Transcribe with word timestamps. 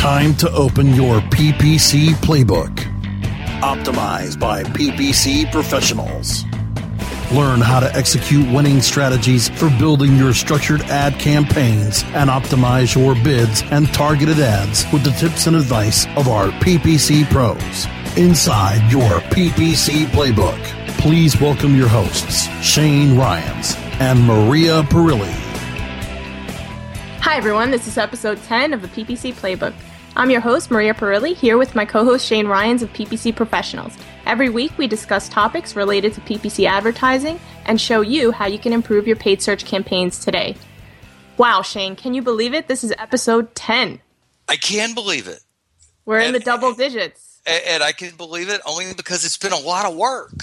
Time 0.00 0.34
to 0.36 0.50
open 0.52 0.94
your 0.94 1.20
PPC 1.20 2.14
playbook. 2.22 2.74
Optimized 3.60 4.40
by 4.40 4.62
PPC 4.62 5.52
professionals. 5.52 6.44
Learn 7.30 7.60
how 7.60 7.80
to 7.80 7.94
execute 7.94 8.50
winning 8.50 8.80
strategies 8.80 9.50
for 9.50 9.68
building 9.78 10.16
your 10.16 10.32
structured 10.32 10.80
ad 10.84 11.18
campaigns 11.18 12.02
and 12.14 12.30
optimize 12.30 12.96
your 12.96 13.14
bids 13.22 13.62
and 13.72 13.92
targeted 13.92 14.40
ads 14.40 14.90
with 14.90 15.04
the 15.04 15.10
tips 15.10 15.46
and 15.46 15.54
advice 15.54 16.06
of 16.16 16.28
our 16.28 16.46
PPC 16.62 17.28
pros. 17.30 17.86
Inside 18.16 18.90
your 18.90 19.20
PPC 19.28 20.06
playbook, 20.06 20.64
please 20.96 21.38
welcome 21.42 21.76
your 21.76 21.88
hosts, 21.88 22.48
Shane 22.64 23.18
Ryans 23.18 23.76
and 24.00 24.18
Maria 24.24 24.82
Perilli. 24.84 25.30
Hi, 27.20 27.36
everyone. 27.36 27.70
This 27.70 27.86
is 27.86 27.98
episode 27.98 28.42
10 28.44 28.72
of 28.72 28.80
the 28.80 28.88
PPC 28.88 29.34
Playbook. 29.34 29.74
I'm 30.20 30.30
your 30.30 30.42
host, 30.42 30.70
Maria 30.70 30.92
Perilli, 30.92 31.34
here 31.34 31.56
with 31.56 31.74
my 31.74 31.86
co 31.86 32.04
host, 32.04 32.26
Shane 32.26 32.46
Ryans 32.46 32.82
of 32.82 32.92
PPC 32.92 33.34
Professionals. 33.34 33.96
Every 34.26 34.50
week, 34.50 34.70
we 34.76 34.86
discuss 34.86 35.30
topics 35.30 35.74
related 35.74 36.12
to 36.12 36.20
PPC 36.20 36.68
advertising 36.68 37.40
and 37.64 37.80
show 37.80 38.02
you 38.02 38.30
how 38.30 38.44
you 38.44 38.58
can 38.58 38.74
improve 38.74 39.06
your 39.06 39.16
paid 39.16 39.40
search 39.40 39.64
campaigns 39.64 40.22
today. 40.22 40.56
Wow, 41.38 41.62
Shane, 41.62 41.96
can 41.96 42.12
you 42.12 42.20
believe 42.20 42.52
it? 42.52 42.68
This 42.68 42.84
is 42.84 42.92
episode 42.98 43.54
10. 43.54 43.98
I 44.46 44.56
can 44.56 44.92
believe 44.92 45.26
it. 45.26 45.40
We're 46.04 46.18
and, 46.18 46.26
in 46.26 46.32
the 46.34 46.40
double 46.40 46.74
digits. 46.74 47.40
And 47.46 47.82
I 47.82 47.92
can 47.92 48.14
believe 48.16 48.50
it 48.50 48.60
only 48.66 48.92
because 48.94 49.24
it's 49.24 49.38
been 49.38 49.54
a 49.54 49.58
lot 49.58 49.90
of 49.90 49.96
work. 49.96 50.34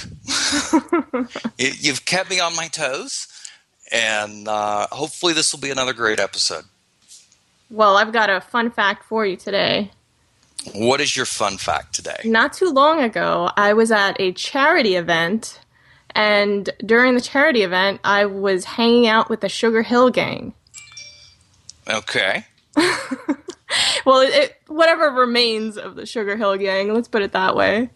You've 1.59 2.03
kept 2.03 2.31
me 2.31 2.39
on 2.39 2.55
my 2.55 2.67
toes, 2.67 3.27
and 3.91 4.47
uh, 4.47 4.87
hopefully, 4.91 5.33
this 5.33 5.53
will 5.53 5.59
be 5.59 5.69
another 5.69 5.93
great 5.93 6.19
episode. 6.19 6.63
Well, 7.69 7.97
I've 7.97 8.13
got 8.13 8.29
a 8.29 8.39
fun 8.39 8.71
fact 8.71 9.03
for 9.03 9.25
you 9.25 9.35
today. 9.35 9.91
What 10.73 11.01
is 11.01 11.15
your 11.15 11.25
fun 11.25 11.57
fact 11.57 11.95
today? 11.95 12.17
Not 12.25 12.53
too 12.53 12.69
long 12.69 13.01
ago, 13.01 13.49
I 13.55 13.73
was 13.73 13.91
at 13.91 14.19
a 14.19 14.31
charity 14.33 14.95
event, 14.95 15.59
and 16.11 16.69
during 16.85 17.15
the 17.15 17.21
charity 17.21 17.63
event, 17.63 18.01
I 18.03 18.25
was 18.25 18.65
hanging 18.65 19.07
out 19.07 19.29
with 19.29 19.41
the 19.41 19.47
Sugarhill 19.47 20.11
Gang. 20.11 20.53
Okay. 21.89 22.45
well, 24.05 24.21
it, 24.21 24.57
whatever 24.67 25.09
remains 25.11 25.77
of 25.77 25.95
the 25.95 26.03
Sugarhill 26.03 26.59
Gang, 26.59 26.93
let's 26.93 27.07
put 27.07 27.21
it 27.21 27.31
that 27.33 27.55
way. 27.55 27.89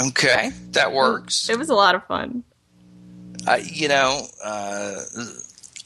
Okay, 0.00 0.50
that 0.72 0.92
works. 0.92 1.48
It 1.48 1.58
was 1.58 1.70
a 1.70 1.74
lot 1.74 1.94
of 1.94 2.04
fun. 2.06 2.44
Uh, 3.46 3.58
you 3.62 3.88
know, 3.88 4.26
uh, 4.42 5.00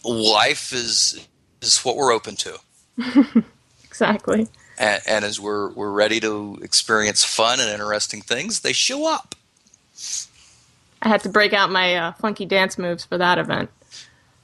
life 0.04 0.72
is 0.72 1.26
is 1.60 1.84
what 1.84 1.96
we're 1.96 2.12
open 2.12 2.36
to. 2.36 2.58
exactly. 3.84 4.48
And, 4.78 5.02
and, 5.06 5.24
as 5.24 5.40
we're 5.40 5.70
we're 5.72 5.90
ready 5.90 6.20
to 6.20 6.58
experience 6.62 7.24
fun 7.24 7.58
and 7.60 7.68
interesting 7.68 8.22
things, 8.22 8.60
they 8.60 8.72
show 8.72 9.12
up. 9.12 9.34
I 11.02 11.08
had 11.08 11.20
to 11.22 11.28
break 11.28 11.52
out 11.52 11.70
my 11.70 11.94
uh, 11.94 12.12
funky 12.12 12.44
dance 12.44 12.78
moves 12.78 13.04
for 13.04 13.18
that 13.18 13.38
event. 13.38 13.70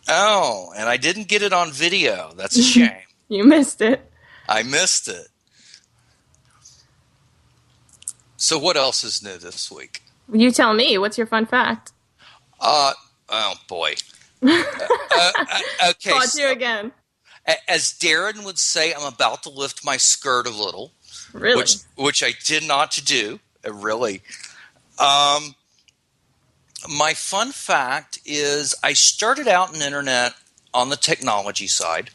Oh, 0.08 0.72
and 0.76 0.88
I 0.88 0.96
didn't 0.96 1.28
get 1.28 1.42
it 1.42 1.52
on 1.52 1.72
video. 1.72 2.32
That's 2.36 2.56
a 2.56 2.62
shame. 2.62 2.92
you 3.28 3.44
missed 3.44 3.80
it. 3.80 4.10
I 4.48 4.62
missed 4.62 5.08
it. 5.08 5.28
So, 8.36 8.58
what 8.58 8.76
else 8.76 9.04
is 9.04 9.22
new 9.22 9.38
this 9.38 9.70
week? 9.70 10.02
You 10.32 10.50
tell 10.50 10.74
me. 10.74 10.98
What's 10.98 11.16
your 11.16 11.26
fun 11.26 11.46
fact? 11.46 11.92
Uh, 12.60 12.92
oh 13.28 13.54
boy. 13.68 13.94
uh, 14.42 14.62
uh, 15.16 15.30
okay. 15.90 16.10
Caught 16.10 16.24
so, 16.24 16.42
you 16.42 16.48
again 16.48 16.92
as 17.68 17.92
Darren 17.92 18.44
would 18.44 18.58
say, 18.58 18.92
I'm 18.94 19.06
about 19.06 19.42
to 19.44 19.50
lift 19.50 19.84
my 19.84 19.96
skirt 19.96 20.46
a 20.46 20.50
little. 20.50 20.92
Really? 21.32 21.56
Which, 21.56 21.76
which 21.96 22.22
I 22.22 22.32
did 22.44 22.66
not 22.66 22.90
to 22.92 23.04
do. 23.04 23.40
Uh, 23.66 23.72
really. 23.72 24.22
Um, 24.98 25.54
my 26.88 27.14
fun 27.14 27.52
fact 27.52 28.18
is 28.24 28.74
I 28.82 28.92
started 28.92 29.48
out 29.48 29.74
in 29.74 29.82
internet 29.82 30.34
on 30.72 30.88
the 30.88 30.96
technology 30.96 31.66
side, 31.66 32.10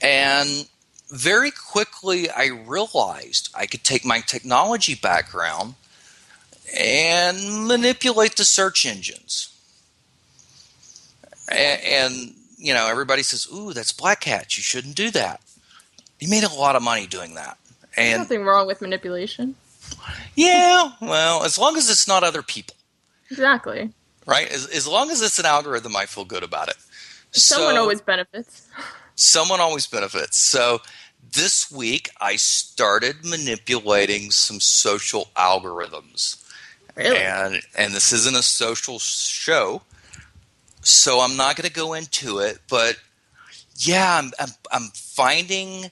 and 0.00 0.68
very 1.10 1.50
quickly 1.50 2.30
I 2.30 2.46
realized 2.46 3.50
I 3.54 3.66
could 3.66 3.84
take 3.84 4.04
my 4.04 4.20
technology 4.20 4.94
background 4.94 5.74
and 6.76 7.66
manipulate 7.66 8.36
the 8.36 8.44
search 8.44 8.86
engines. 8.86 9.52
And, 11.48 12.34
you 12.56 12.74
know, 12.74 12.88
everybody 12.88 13.22
says, 13.22 13.46
"Ooh, 13.52 13.72
that's 13.72 13.92
black 13.92 14.24
hat. 14.24 14.56
You 14.56 14.62
shouldn't 14.62 14.96
do 14.96 15.10
that." 15.10 15.40
He 16.18 16.26
made 16.26 16.44
a 16.44 16.52
lot 16.54 16.76
of 16.76 16.82
money 16.82 17.06
doing 17.06 17.34
that. 17.34 17.58
And 17.96 18.08
There's 18.08 18.18
nothing 18.18 18.44
wrong 18.44 18.66
with 18.66 18.80
manipulation. 18.80 19.54
Yeah, 20.34 20.92
well, 21.00 21.44
as 21.44 21.58
long 21.58 21.76
as 21.76 21.88
it's 21.90 22.08
not 22.08 22.24
other 22.24 22.42
people. 22.42 22.74
Exactly. 23.30 23.90
Right? 24.26 24.50
As, 24.50 24.66
as 24.66 24.86
long 24.86 25.10
as 25.10 25.22
it's 25.22 25.38
an 25.38 25.46
algorithm, 25.46 25.96
I 25.96 26.06
feel 26.06 26.24
good 26.24 26.42
about 26.42 26.68
it. 26.68 26.76
Someone 27.30 27.74
so, 27.74 27.80
always 27.80 28.00
benefits. 28.00 28.68
Someone 29.14 29.60
always 29.60 29.86
benefits. 29.86 30.36
So 30.36 30.80
this 31.32 31.70
week, 31.70 32.10
I 32.20 32.36
started 32.36 33.24
manipulating 33.24 34.30
some 34.30 34.60
social 34.60 35.28
algorithms. 35.36 36.42
Really? 36.96 37.18
And 37.18 37.60
and 37.76 37.92
this 37.92 38.12
isn't 38.12 38.36
a 38.36 38.42
social 38.42 38.98
show, 38.98 39.82
so 40.86 41.20
I'm 41.20 41.36
not 41.36 41.56
going 41.56 41.66
to 41.66 41.74
go 41.74 41.94
into 41.94 42.38
it, 42.38 42.58
but 42.68 42.96
yeah, 43.78 44.18
I'm, 44.18 44.30
I'm, 44.38 44.48
I'm 44.70 44.88
finding 44.94 45.90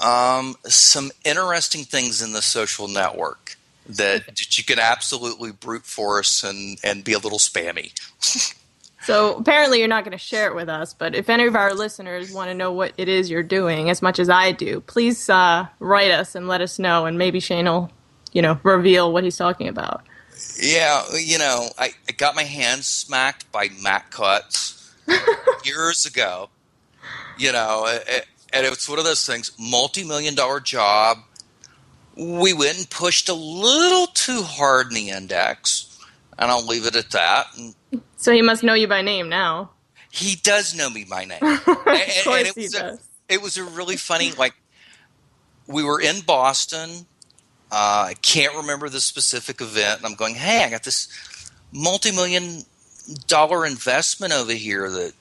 um, 0.00 0.56
some 0.64 1.12
interesting 1.24 1.84
things 1.84 2.20
in 2.22 2.32
the 2.32 2.42
social 2.42 2.88
network 2.88 3.56
that, 3.86 4.26
that 4.26 4.58
you 4.58 4.64
can 4.64 4.78
absolutely 4.78 5.52
brute 5.52 5.86
force 5.86 6.42
and, 6.42 6.78
and 6.82 7.04
be 7.04 7.12
a 7.12 7.18
little 7.18 7.38
spammy. 7.38 7.92
so 9.02 9.36
apparently 9.36 9.78
you're 9.78 9.88
not 9.88 10.04
going 10.04 10.12
to 10.12 10.18
share 10.18 10.48
it 10.48 10.56
with 10.56 10.68
us, 10.68 10.92
but 10.92 11.14
if 11.14 11.30
any 11.30 11.46
of 11.46 11.54
our 11.54 11.72
listeners 11.72 12.32
want 12.32 12.50
to 12.50 12.54
know 12.54 12.72
what 12.72 12.92
it 12.96 13.08
is 13.08 13.30
you're 13.30 13.42
doing 13.42 13.90
as 13.90 14.02
much 14.02 14.18
as 14.18 14.28
I 14.28 14.50
do, 14.52 14.80
please 14.80 15.30
uh, 15.30 15.68
write 15.78 16.10
us 16.10 16.34
and 16.34 16.48
let 16.48 16.60
us 16.60 16.80
know, 16.80 17.06
and 17.06 17.16
maybe 17.16 17.38
Shane 17.38 17.66
will, 17.66 17.92
you 18.32 18.42
know, 18.42 18.58
reveal 18.64 19.12
what 19.12 19.22
he's 19.22 19.36
talking 19.36 19.68
about. 19.68 20.02
Yeah, 20.60 21.04
you 21.16 21.38
know, 21.38 21.68
I, 21.78 21.90
I 22.08 22.12
got 22.12 22.34
my 22.34 22.42
hand 22.42 22.84
smacked 22.84 23.50
by 23.52 23.68
Matt 23.82 24.10
Cutts 24.10 24.94
years 25.64 26.06
ago. 26.06 26.48
You 27.38 27.52
know, 27.52 27.84
it, 27.86 28.26
and 28.52 28.66
it's 28.66 28.88
one 28.88 28.98
of 28.98 29.04
those 29.04 29.26
things 29.26 29.52
multi 29.58 30.04
million 30.04 30.34
dollar 30.34 30.60
job. 30.60 31.18
We 32.16 32.52
went 32.52 32.78
and 32.78 32.88
pushed 32.88 33.28
a 33.28 33.34
little 33.34 34.06
too 34.06 34.42
hard 34.42 34.88
in 34.88 34.94
the 34.94 35.10
index, 35.10 35.98
and 36.38 36.50
I'll 36.50 36.64
leave 36.64 36.86
it 36.86 36.94
at 36.94 37.10
that. 37.10 37.46
And 37.56 37.74
so 38.16 38.32
he 38.32 38.40
must 38.40 38.62
know 38.62 38.74
you 38.74 38.86
by 38.86 39.02
name 39.02 39.28
now. 39.28 39.70
He 40.10 40.36
does 40.36 40.76
know 40.76 40.88
me 40.88 41.04
by 41.04 41.24
name. 41.24 41.38
and, 41.42 41.58
of 41.58 41.66
course 41.66 42.48
it 42.48 42.54
he 42.54 42.62
was 42.62 42.72
does. 42.72 42.98
A, 43.28 43.34
it 43.34 43.42
was 43.42 43.58
a 43.58 43.64
really 43.64 43.96
funny, 43.96 44.30
like, 44.32 44.54
we 45.66 45.82
were 45.82 46.00
in 46.00 46.20
Boston 46.20 47.06
uh, 47.74 48.06
I 48.06 48.14
can't 48.22 48.54
remember 48.54 48.88
the 48.88 49.00
specific 49.00 49.60
event. 49.60 49.96
And 49.98 50.06
I'm 50.06 50.14
going, 50.14 50.36
hey, 50.36 50.62
I 50.62 50.70
got 50.70 50.84
this 50.84 51.08
multi 51.72 52.12
million 52.12 52.62
dollar 53.26 53.66
investment 53.66 54.32
over 54.32 54.52
here 54.52 54.88
that 54.88 55.12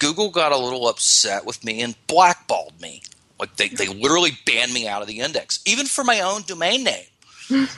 Google 0.00 0.30
got 0.30 0.50
a 0.50 0.56
little 0.56 0.88
upset 0.88 1.46
with 1.46 1.62
me 1.64 1.80
and 1.80 1.94
blackballed 2.08 2.80
me. 2.80 3.02
Like 3.38 3.54
they, 3.54 3.68
they 3.68 3.86
literally 3.86 4.32
banned 4.44 4.74
me 4.74 4.88
out 4.88 5.00
of 5.00 5.06
the 5.06 5.20
index, 5.20 5.60
even 5.64 5.86
for 5.86 6.02
my 6.02 6.18
own 6.22 6.42
domain 6.42 6.82
name. 6.82 7.04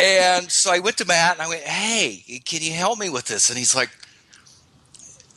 and 0.00 0.50
so 0.50 0.72
I 0.72 0.78
went 0.78 0.96
to 0.96 1.04
Matt 1.04 1.34
and 1.34 1.42
I 1.42 1.48
went, 1.48 1.64
hey, 1.64 2.40
can 2.46 2.62
you 2.62 2.72
help 2.72 2.98
me 2.98 3.10
with 3.10 3.26
this? 3.26 3.50
And 3.50 3.58
he's 3.58 3.76
like, 3.76 3.90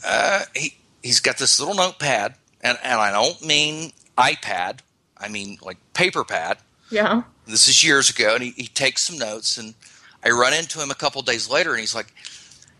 uh, 0.05 0.43
he, 0.55 0.73
he's 1.01 1.19
got 1.19 1.37
this 1.37 1.59
little 1.59 1.75
notepad, 1.75 2.35
and, 2.61 2.77
and 2.81 3.01
I 3.01 3.11
don't 3.11 3.45
mean 3.45 3.91
iPad, 4.17 4.79
I 5.17 5.27
mean 5.27 5.57
like 5.61 5.79
paper 5.93 6.23
pad. 6.23 6.59
Yeah. 6.89 7.23
This 7.47 7.67
is 7.67 7.83
years 7.83 8.09
ago, 8.09 8.35
and 8.35 8.43
he, 8.43 8.51
he 8.51 8.67
takes 8.67 9.03
some 9.03 9.17
notes, 9.17 9.57
and 9.57 9.73
I 10.23 10.29
run 10.29 10.53
into 10.53 10.81
him 10.81 10.91
a 10.91 10.95
couple 10.95 11.21
days 11.21 11.49
later, 11.49 11.71
and 11.71 11.79
he's 11.79 11.95
like, 11.95 12.13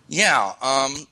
"Yeah, 0.07 0.53
um, 0.61 1.07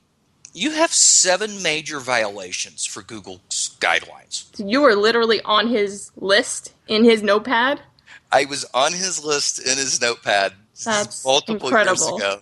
you 0.54 0.72
have 0.72 0.94
seven 0.94 1.62
major 1.62 2.00
violations 2.00 2.86
for 2.86 3.02
Google's 3.02 3.76
guidelines." 3.82 4.46
You 4.58 4.82
were 4.82 4.96
literally 4.96 5.42
on 5.42 5.68
his 5.68 6.12
list 6.16 6.74
in 6.88 7.04
his 7.04 7.22
notepad. 7.22 7.82
I 8.32 8.46
was 8.46 8.66
on 8.74 8.94
his 8.94 9.24
list 9.24 9.60
in 9.60 9.78
his 9.78 10.00
notepad 10.00 10.54
That's 10.86 11.26
multiple 11.26 11.68
incredible. 11.68 12.20
years 12.20 12.22
ago. 12.22 12.42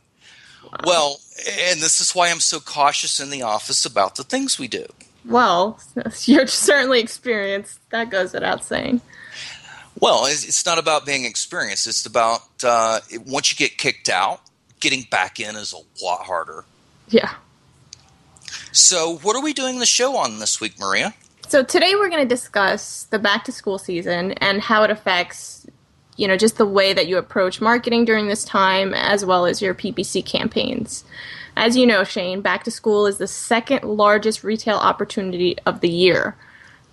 Wow. 0.63 0.77
Well, 0.85 1.19
and 1.47 1.79
this 1.79 1.99
is 1.99 2.13
why 2.13 2.29
I'm 2.29 2.39
so 2.39 2.59
cautious 2.59 3.19
in 3.19 3.29
the 3.31 3.41
office 3.41 3.85
about 3.85 4.15
the 4.15 4.23
things 4.23 4.59
we 4.59 4.67
do. 4.67 4.85
Well, 5.25 5.79
you're 6.25 6.47
certainly 6.47 6.99
experienced. 6.99 7.79
That 7.89 8.09
goes 8.11 8.33
without 8.33 8.63
saying. 8.63 9.01
Well, 9.99 10.25
it's 10.25 10.65
not 10.65 10.77
about 10.77 11.05
being 11.05 11.25
experienced. 11.25 11.87
It's 11.87 12.05
about 12.05 12.41
uh, 12.63 13.01
once 13.25 13.51
you 13.51 13.57
get 13.57 13.77
kicked 13.77 14.09
out, 14.09 14.41
getting 14.79 15.03
back 15.09 15.39
in 15.39 15.55
is 15.55 15.73
a 15.73 16.03
lot 16.03 16.21
harder. 16.21 16.63
Yeah. 17.09 17.33
So, 18.71 19.17
what 19.17 19.35
are 19.35 19.41
we 19.41 19.53
doing 19.53 19.79
the 19.79 19.85
show 19.85 20.15
on 20.15 20.39
this 20.39 20.61
week, 20.61 20.79
Maria? 20.79 21.13
So 21.49 21.63
today 21.63 21.95
we're 21.95 22.11
going 22.11 22.21
to 22.21 22.27
discuss 22.27 23.05
the 23.05 23.17
back 23.17 23.43
to 23.45 23.51
school 23.51 23.79
season 23.79 24.33
and 24.33 24.61
how 24.61 24.83
it 24.83 24.91
affects, 24.91 25.65
you 26.15 26.27
know, 26.27 26.37
just 26.37 26.57
the 26.57 26.65
way 26.65 26.93
that 26.93 27.07
you 27.07 27.17
approach 27.17 27.59
marketing 27.59 28.05
during 28.05 28.27
this 28.27 28.43
time 28.45 28.93
as 28.93 29.25
well 29.25 29.47
as 29.47 29.59
your 29.59 29.73
PPC 29.73 30.23
campaigns. 30.23 31.03
As 31.57 31.75
you 31.75 31.87
know, 31.87 32.03
Shane, 32.03 32.41
back 32.41 32.65
to 32.65 32.71
school 32.71 33.07
is 33.07 33.17
the 33.17 33.25
second 33.25 33.83
largest 33.83 34.43
retail 34.43 34.77
opportunity 34.77 35.57
of 35.65 35.79
the 35.79 35.89
year. 35.89 36.35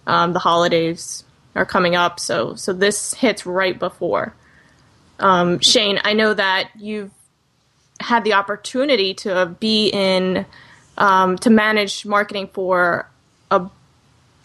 Um, 0.07 0.33
the 0.33 0.39
holidays 0.39 1.23
are 1.57 1.67
coming 1.67 1.97
up, 1.97 2.21
so 2.21 2.55
so 2.55 2.73
this 2.73 3.15
hits 3.15 3.47
right 3.47 3.79
before. 3.79 4.35
Um, 5.19 5.61
Shane, 5.61 5.99
I 6.05 6.13
know 6.13 6.35
that 6.35 6.71
you've 6.77 7.11
had 8.01 8.25
the 8.25 8.35
opportunity 8.35 9.15
to 9.15 9.47
be 9.59 9.89
in 9.89 10.47
um, 10.99 11.37
to 11.39 11.51
manage 11.51 12.05
marketing 12.05 12.49
for 12.53 13.09
a 13.51 13.67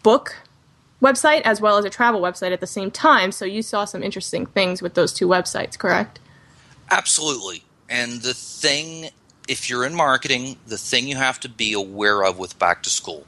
book 0.04 0.36
website 1.02 1.42
as 1.42 1.60
well 1.60 1.78
as 1.78 1.86
a 1.86 1.90
travel 1.90 2.22
website 2.22 2.52
at 2.52 2.60
the 2.60 2.68
same 2.68 2.92
time. 2.92 3.31
So 3.31 3.46
you 3.46 3.62
saw 3.62 3.86
some 3.86 4.04
interesting 4.04 4.46
things 4.46 4.81
with 4.81 4.94
those 4.94 5.12
two 5.12 5.28
websites, 5.28 5.78
correct? 5.78 6.19
Absolutely. 6.90 7.63
And 7.90 8.22
the 8.22 8.34
thing, 8.34 9.10
if 9.48 9.69
you're 9.69 9.86
in 9.86 9.96
marketing, 9.96 10.58
the 10.68 10.78
thing 10.78 11.08
you 11.08 11.16
have 11.16 11.40
to 11.42 11.50
be 11.50 11.74
aware 11.74 12.24
of 12.24 12.38
with 12.38 12.58
back 12.60 12.84
to 12.84 12.90
school, 12.90 13.25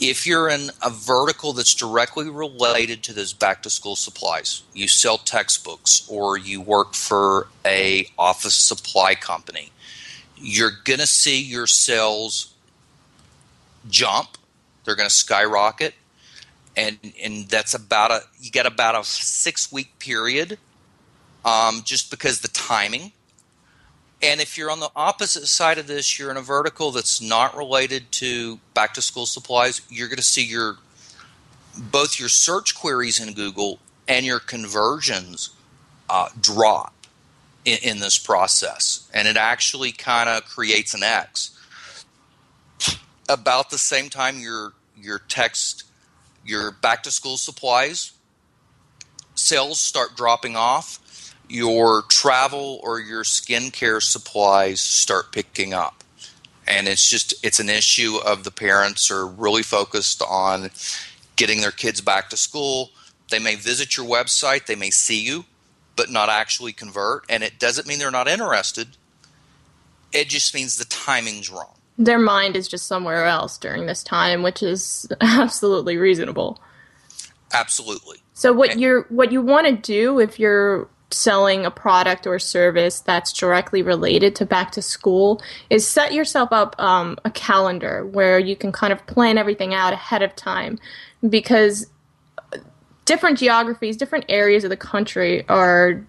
if 0.00 0.26
you're 0.26 0.48
in 0.48 0.70
a 0.82 0.90
vertical 0.90 1.52
that's 1.52 1.74
directly 1.74 2.30
related 2.30 3.02
to 3.04 3.12
those 3.12 3.32
back 3.32 3.62
to 3.62 3.70
school 3.70 3.96
supplies, 3.96 4.62
you 4.72 4.88
sell 4.88 5.18
textbooks 5.18 6.06
or 6.08 6.36
you 6.38 6.60
work 6.60 6.94
for 6.94 7.48
a 7.64 8.08
office 8.18 8.54
supply 8.54 9.14
company, 9.14 9.70
you're 10.36 10.72
going 10.84 11.00
to 11.00 11.06
see 11.06 11.42
your 11.42 11.66
sales 11.66 12.54
jump 13.88 14.38
they're 14.88 14.96
going 14.96 15.08
to 15.08 15.14
skyrocket, 15.14 15.92
and 16.74 16.98
and 17.22 17.46
that's 17.46 17.74
about 17.74 18.10
a 18.10 18.22
you 18.40 18.50
get 18.50 18.64
about 18.64 18.98
a 18.98 19.04
six 19.04 19.70
week 19.70 19.98
period, 19.98 20.56
um, 21.44 21.82
just 21.84 22.10
because 22.10 22.40
the 22.40 22.48
timing. 22.48 23.12
And 24.20 24.40
if 24.40 24.58
you're 24.58 24.70
on 24.70 24.80
the 24.80 24.90
opposite 24.96 25.46
side 25.46 25.78
of 25.78 25.86
this, 25.86 26.18
you're 26.18 26.30
in 26.30 26.36
a 26.36 26.42
vertical 26.42 26.90
that's 26.90 27.20
not 27.20 27.56
related 27.56 28.10
to 28.12 28.58
back 28.74 28.94
to 28.94 29.02
school 29.02 29.26
supplies. 29.26 29.80
You're 29.88 30.08
going 30.08 30.16
to 30.16 30.22
see 30.22 30.44
your 30.44 30.76
both 31.76 32.18
your 32.18 32.28
search 32.28 32.74
queries 32.74 33.20
in 33.20 33.34
Google 33.34 33.78
and 34.08 34.26
your 34.26 34.40
conversions 34.40 35.50
uh, 36.10 36.28
drop 36.40 36.94
in, 37.64 37.78
in, 37.84 38.00
this 38.00 38.18
process, 38.18 39.08
and 39.14 39.28
it 39.28 39.36
actually 39.36 39.92
kind 39.92 40.28
of 40.28 40.44
creates 40.46 40.94
an 40.94 41.04
X. 41.04 41.54
About 43.28 43.70
the 43.70 43.78
same 43.78 44.08
time, 44.08 44.40
your 44.40 44.72
your 45.00 45.20
text, 45.28 45.84
your 46.44 46.72
back 46.72 47.04
to 47.04 47.12
school 47.12 47.36
supplies 47.36 48.12
sales 49.38 49.80
start 49.80 50.16
dropping 50.16 50.56
off, 50.56 50.98
your 51.48 52.02
travel 52.08 52.80
or 52.82 53.00
your 53.00 53.22
skincare 53.22 54.02
supplies 54.02 54.80
start 54.80 55.32
picking 55.32 55.72
up. 55.72 56.04
And 56.66 56.86
it's 56.86 57.08
just 57.08 57.34
it's 57.44 57.60
an 57.60 57.70
issue 57.70 58.18
of 58.24 58.44
the 58.44 58.50
parents 58.50 59.10
are 59.10 59.26
really 59.26 59.62
focused 59.62 60.22
on 60.22 60.70
getting 61.36 61.60
their 61.60 61.70
kids 61.70 62.00
back 62.00 62.30
to 62.30 62.36
school. 62.36 62.90
They 63.30 63.38
may 63.38 63.54
visit 63.54 63.96
your 63.96 64.06
website, 64.06 64.66
they 64.66 64.74
may 64.74 64.90
see 64.90 65.20
you, 65.20 65.44
but 65.96 66.10
not 66.10 66.28
actually 66.28 66.72
convert. 66.72 67.24
And 67.28 67.42
it 67.42 67.58
doesn't 67.58 67.86
mean 67.86 67.98
they're 67.98 68.10
not 68.10 68.28
interested. 68.28 68.88
It 70.12 70.28
just 70.28 70.54
means 70.54 70.76
the 70.76 70.84
timing's 70.84 71.50
wrong 71.50 71.78
their 71.98 72.18
mind 72.18 72.54
is 72.54 72.68
just 72.68 72.86
somewhere 72.86 73.26
else 73.26 73.58
during 73.58 73.86
this 73.86 74.04
time, 74.04 74.42
which 74.42 74.62
is 74.62 75.08
absolutely 75.20 75.96
reasonable. 75.96 76.60
Absolutely. 77.52 78.18
So 78.34 78.52
what 78.52 78.78
you're 78.78 79.02
what 79.08 79.32
you 79.32 79.42
want 79.42 79.66
to 79.66 79.72
do 79.72 80.20
if 80.20 80.38
you're 80.38 80.88
selling 81.10 81.64
a 81.64 81.70
product 81.70 82.26
or 82.26 82.38
service 82.38 83.00
that's 83.00 83.32
directly 83.32 83.82
related 83.82 84.36
to 84.36 84.44
back 84.44 84.70
to 84.72 84.82
school 84.82 85.40
is 85.70 85.86
set 85.86 86.12
yourself 86.12 86.52
up 86.52 86.78
um, 86.78 87.16
a 87.24 87.30
calendar 87.30 88.04
where 88.06 88.38
you 88.38 88.54
can 88.54 88.70
kind 88.72 88.92
of 88.92 89.06
plan 89.06 89.38
everything 89.38 89.72
out 89.72 89.92
ahead 89.92 90.22
of 90.22 90.34
time 90.36 90.78
because 91.28 91.86
different 93.06 93.38
geographies 93.38 93.96
different 93.96 94.26
areas 94.28 94.64
of 94.64 94.70
the 94.70 94.76
country 94.76 95.48
are 95.48 96.06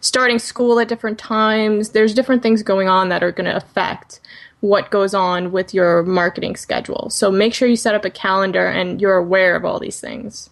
starting 0.00 0.38
school 0.38 0.80
at 0.80 0.88
different 0.88 1.18
times 1.18 1.90
there's 1.90 2.14
different 2.14 2.42
things 2.42 2.62
going 2.62 2.88
on 2.88 3.10
that 3.10 3.22
are 3.22 3.32
going 3.32 3.44
to 3.44 3.54
affect 3.54 4.20
what 4.62 4.92
goes 4.92 5.12
on 5.12 5.50
with 5.50 5.74
your 5.74 6.04
marketing 6.04 6.54
schedule. 6.54 7.10
So 7.10 7.32
make 7.32 7.52
sure 7.52 7.66
you 7.66 7.74
set 7.74 7.96
up 7.96 8.04
a 8.04 8.10
calendar 8.10 8.64
and 8.64 9.00
you're 9.00 9.16
aware 9.16 9.56
of 9.56 9.64
all 9.64 9.80
these 9.80 10.00
things. 10.00 10.50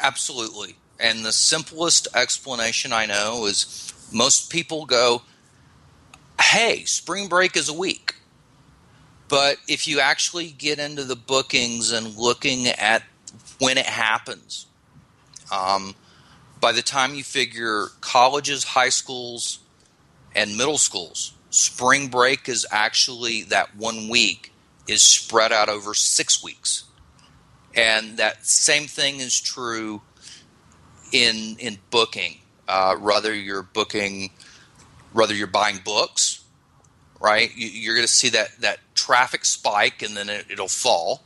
Absolutely. 0.00 0.76
And 1.00 1.24
the 1.24 1.32
simplest 1.32 2.08
explanation 2.14 2.92
I 2.92 3.06
know 3.06 3.46
is 3.46 3.92
most 4.12 4.50
people 4.50 4.84
go, 4.84 5.22
hey, 6.40 6.84
spring 6.84 7.28
break 7.28 7.56
is 7.56 7.68
a 7.68 7.74
week. 7.74 8.16
But 9.28 9.56
if 9.68 9.86
you 9.86 10.00
actually 10.00 10.50
get 10.50 10.78
into 10.78 11.04
the 11.04 11.16
bookings 11.16 11.92
and 11.92 12.16
looking 12.16 12.66
at 12.66 13.02
when 13.58 13.78
it 13.78 13.86
happens, 13.86 14.66
um, 15.52 15.94
by 16.60 16.72
the 16.72 16.82
time 16.82 17.14
you 17.14 17.24
figure 17.24 17.86
colleges, 18.00 18.64
high 18.64 18.88
schools, 18.88 19.60
and 20.34 20.56
middle 20.56 20.78
schools 20.78 21.32
spring 21.50 22.08
break 22.08 22.48
is 22.48 22.66
actually 22.70 23.42
that 23.44 23.76
one 23.76 24.08
week 24.08 24.52
is 24.88 25.02
spread 25.02 25.52
out 25.52 25.68
over 25.68 25.94
six 25.94 26.42
weeks. 26.42 26.84
And 27.74 28.16
that 28.16 28.46
same 28.46 28.86
thing 28.86 29.20
is 29.20 29.38
true 29.38 30.02
in 31.12 31.56
in 31.58 31.78
booking. 31.90 32.38
Uh, 32.68 32.94
you're 33.32 33.62
booking, 33.62 34.30
whether 35.12 35.34
you're 35.34 35.48
buying 35.48 35.80
books, 35.84 36.44
right? 37.20 37.50
You, 37.56 37.90
are 37.90 37.94
going 37.94 38.06
to 38.06 38.12
see 38.12 38.28
that 38.30 38.60
that 38.60 38.78
traffic 38.94 39.44
spike 39.44 40.02
and 40.02 40.16
then 40.16 40.28
it, 40.28 40.46
it'll 40.50 40.68
fall, 40.68 41.22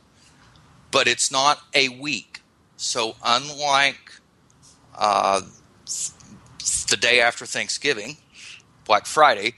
but 0.91 1.07
it's 1.07 1.31
not 1.31 1.59
a 1.73 1.89
week. 1.89 2.41
So 2.77 3.15
unlike 3.23 4.11
uh, 4.97 5.41
the 6.89 6.97
day 6.97 7.21
after 7.21 7.45
Thanksgiving, 7.45 8.17
Black 8.85 9.05
Friday, 9.05 9.55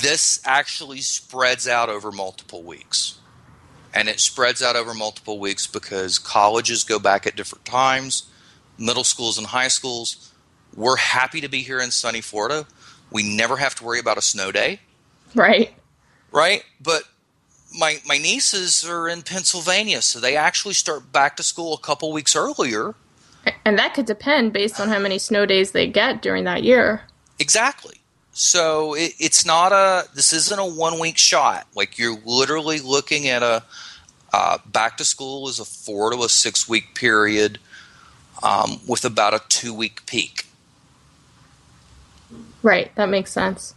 this 0.00 0.40
actually 0.44 1.00
spreads 1.00 1.68
out 1.68 1.88
over 1.88 2.10
multiple 2.10 2.62
weeks. 2.62 3.18
And 3.94 4.08
it 4.08 4.20
spreads 4.20 4.62
out 4.62 4.74
over 4.74 4.94
multiple 4.94 5.38
weeks 5.38 5.66
because 5.66 6.18
colleges 6.18 6.82
go 6.82 6.98
back 6.98 7.26
at 7.26 7.36
different 7.36 7.64
times, 7.64 8.30
middle 8.78 9.04
schools 9.04 9.38
and 9.38 9.46
high 9.46 9.68
schools. 9.68 10.32
We're 10.74 10.96
happy 10.96 11.40
to 11.40 11.48
be 11.48 11.62
here 11.62 11.80
in 11.80 11.90
sunny 11.90 12.20
Florida. 12.20 12.66
We 13.10 13.22
never 13.22 13.56
have 13.56 13.74
to 13.76 13.84
worry 13.84 13.98
about 13.98 14.18
a 14.18 14.22
snow 14.22 14.52
day. 14.52 14.80
Right. 15.34 15.72
Right? 16.30 16.64
But 16.80 17.04
my 17.78 17.98
my 18.06 18.18
nieces 18.18 18.84
are 18.84 19.08
in 19.08 19.22
Pennsylvania, 19.22 20.02
so 20.02 20.20
they 20.20 20.36
actually 20.36 20.74
start 20.74 21.12
back 21.12 21.36
to 21.36 21.42
school 21.42 21.74
a 21.74 21.78
couple 21.78 22.12
weeks 22.12 22.36
earlier. 22.36 22.94
And 23.64 23.78
that 23.78 23.94
could 23.94 24.06
depend 24.06 24.52
based 24.52 24.80
on 24.80 24.88
how 24.88 24.98
many 24.98 25.18
snow 25.18 25.46
days 25.46 25.72
they 25.72 25.86
get 25.88 26.22
during 26.22 26.44
that 26.44 26.62
year. 26.62 27.02
Exactly. 27.38 27.96
So 28.32 28.94
it, 28.94 29.12
it's 29.18 29.44
not 29.44 29.72
a. 29.72 30.08
This 30.14 30.32
isn't 30.32 30.58
a 30.58 30.64
one 30.66 30.98
week 30.98 31.18
shot. 31.18 31.66
Like 31.74 31.98
you're 31.98 32.18
literally 32.24 32.80
looking 32.80 33.28
at 33.28 33.42
a 33.42 33.62
uh, 34.32 34.58
back 34.66 34.96
to 34.98 35.04
school 35.04 35.48
is 35.48 35.58
a 35.58 35.64
four 35.64 36.10
to 36.12 36.22
a 36.22 36.28
six 36.28 36.68
week 36.68 36.94
period 36.94 37.58
um, 38.42 38.80
with 38.86 39.04
about 39.04 39.34
a 39.34 39.42
two 39.48 39.74
week 39.74 40.04
peak. 40.06 40.46
Right, 42.62 42.94
that 42.94 43.08
makes 43.08 43.32
sense. 43.32 43.74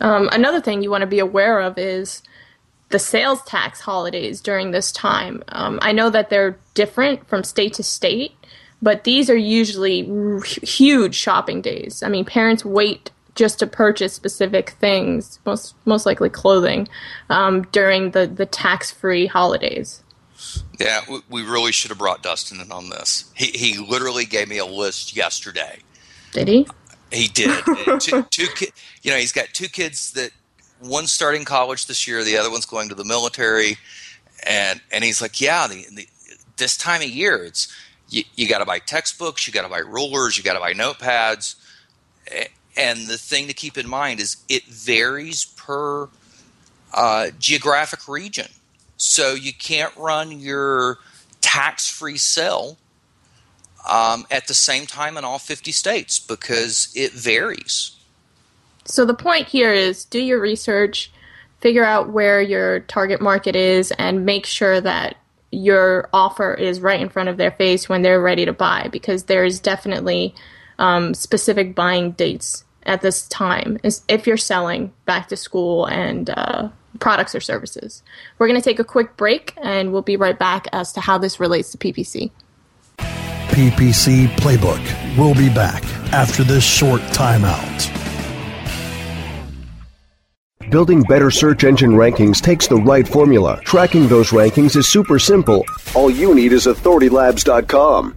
Um, 0.00 0.28
another 0.32 0.60
thing 0.60 0.82
you 0.82 0.90
want 0.90 1.02
to 1.02 1.06
be 1.06 1.18
aware 1.18 1.60
of 1.60 1.78
is 1.78 2.22
the 2.90 2.98
sales 2.98 3.42
tax 3.42 3.80
holidays 3.80 4.40
during 4.40 4.70
this 4.70 4.92
time. 4.92 5.42
Um, 5.48 5.80
I 5.82 5.92
know 5.92 6.10
that 6.10 6.30
they're 6.30 6.56
different 6.74 7.26
from 7.28 7.44
state 7.44 7.74
to 7.74 7.82
state, 7.82 8.32
but 8.80 9.04
these 9.04 9.28
are 9.28 9.36
usually 9.36 10.08
r- 10.08 10.40
huge 10.42 11.16
shopping 11.16 11.60
days. 11.60 12.04
I 12.04 12.08
mean, 12.08 12.24
parents 12.24 12.64
wait 12.64 13.10
just 13.34 13.58
to 13.58 13.66
purchase 13.66 14.12
specific 14.12 14.70
things, 14.70 15.40
most 15.44 15.74
most 15.86 16.06
likely 16.06 16.30
clothing, 16.30 16.86
um, 17.30 17.62
during 17.72 18.12
the 18.12 18.28
the 18.28 18.46
tax 18.46 18.92
free 18.92 19.26
holidays. 19.26 20.03
Yeah, 20.78 21.02
we 21.28 21.42
really 21.42 21.72
should 21.72 21.90
have 21.90 21.98
brought 21.98 22.22
Dustin 22.22 22.60
in 22.60 22.72
on 22.72 22.88
this. 22.88 23.30
He 23.34 23.46
he 23.46 23.78
literally 23.78 24.24
gave 24.24 24.48
me 24.48 24.58
a 24.58 24.66
list 24.66 25.16
yesterday. 25.16 25.78
Did 26.32 26.48
he? 26.48 26.66
He 27.12 27.28
did. 27.28 27.64
two, 28.00 28.22
two 28.24 28.46
ki- 28.56 28.72
you 29.02 29.10
know, 29.10 29.18
he's 29.18 29.32
got 29.32 29.48
two 29.52 29.68
kids 29.68 30.12
that 30.12 30.30
one's 30.82 31.12
starting 31.12 31.44
college 31.44 31.86
this 31.86 32.06
year, 32.06 32.24
the 32.24 32.36
other 32.36 32.50
one's 32.50 32.66
going 32.66 32.88
to 32.88 32.94
the 32.94 33.04
military, 33.04 33.76
and 34.46 34.80
and 34.92 35.04
he's 35.04 35.22
like, 35.22 35.40
yeah, 35.40 35.66
the, 35.66 35.86
the 35.92 36.08
this 36.56 36.76
time 36.76 37.02
of 37.02 37.08
year, 37.08 37.44
it's 37.44 37.72
you, 38.08 38.24
you 38.36 38.48
got 38.48 38.58
to 38.58 38.64
buy 38.64 38.78
textbooks, 38.78 39.46
you 39.46 39.52
got 39.52 39.62
to 39.62 39.68
buy 39.68 39.78
rulers, 39.78 40.36
you 40.36 40.44
got 40.44 40.54
to 40.54 40.60
buy 40.60 40.72
notepads, 40.72 41.56
and 42.76 43.06
the 43.06 43.18
thing 43.18 43.46
to 43.46 43.54
keep 43.54 43.78
in 43.78 43.88
mind 43.88 44.20
is 44.20 44.36
it 44.48 44.64
varies 44.64 45.44
per 45.44 46.08
uh, 46.92 47.30
geographic 47.38 48.08
region. 48.08 48.48
So 49.14 49.34
you 49.34 49.52
can't 49.52 49.94
run 49.96 50.40
your 50.40 50.98
tax 51.40 51.88
free 51.88 52.18
sale 52.18 52.76
um, 53.88 54.26
at 54.28 54.48
the 54.48 54.54
same 54.54 54.86
time 54.86 55.16
in 55.16 55.24
all 55.24 55.38
50 55.38 55.70
states 55.70 56.18
because 56.18 56.92
it 56.96 57.12
varies. 57.12 57.94
So 58.86 59.04
the 59.04 59.14
point 59.14 59.46
here 59.46 59.72
is 59.72 60.04
do 60.04 60.18
your 60.18 60.40
research, 60.40 61.12
figure 61.60 61.84
out 61.84 62.08
where 62.08 62.42
your 62.42 62.80
target 62.80 63.20
market 63.20 63.54
is, 63.54 63.92
and 63.92 64.26
make 64.26 64.46
sure 64.46 64.80
that 64.80 65.16
your 65.52 66.08
offer 66.12 66.52
is 66.52 66.80
right 66.80 67.00
in 67.00 67.08
front 67.08 67.28
of 67.28 67.36
their 67.36 67.52
face 67.52 67.88
when 67.88 68.02
they're 68.02 68.20
ready 68.20 68.44
to 68.44 68.52
buy 68.52 68.88
because 68.90 69.24
there's 69.24 69.60
definitely 69.60 70.34
um, 70.80 71.14
specific 71.14 71.76
buying 71.76 72.10
dates 72.10 72.63
at 72.86 73.02
this 73.02 73.28
time 73.28 73.78
if 74.08 74.26
you're 74.26 74.36
selling 74.36 74.92
back 75.06 75.28
to 75.28 75.36
school 75.36 75.86
and 75.86 76.30
uh, 76.30 76.68
products 77.00 77.34
or 77.34 77.40
services. 77.40 78.02
We're 78.38 78.48
going 78.48 78.60
to 78.60 78.64
take 78.64 78.78
a 78.78 78.84
quick 78.84 79.16
break 79.16 79.54
and 79.62 79.92
we'll 79.92 80.02
be 80.02 80.16
right 80.16 80.38
back 80.38 80.66
as 80.72 80.92
to 80.92 81.00
how 81.00 81.18
this 81.18 81.40
relates 81.40 81.70
to 81.72 81.78
PPC. 81.78 82.30
PPC 82.98 84.26
Playbook. 84.36 85.16
We'll 85.16 85.34
be 85.34 85.48
back 85.48 85.84
after 86.12 86.42
this 86.42 86.64
short 86.64 87.00
timeout. 87.12 87.90
Building 90.70 91.02
better 91.02 91.30
search 91.30 91.62
engine 91.62 91.92
rankings 91.92 92.40
takes 92.40 92.66
the 92.66 92.76
right 92.76 93.06
formula. 93.06 93.60
Tracking 93.64 94.08
those 94.08 94.30
rankings 94.30 94.76
is 94.76 94.88
super 94.88 95.18
simple. 95.18 95.64
All 95.94 96.10
you 96.10 96.34
need 96.34 96.52
is 96.52 96.66
authoritylabs.com. 96.66 98.16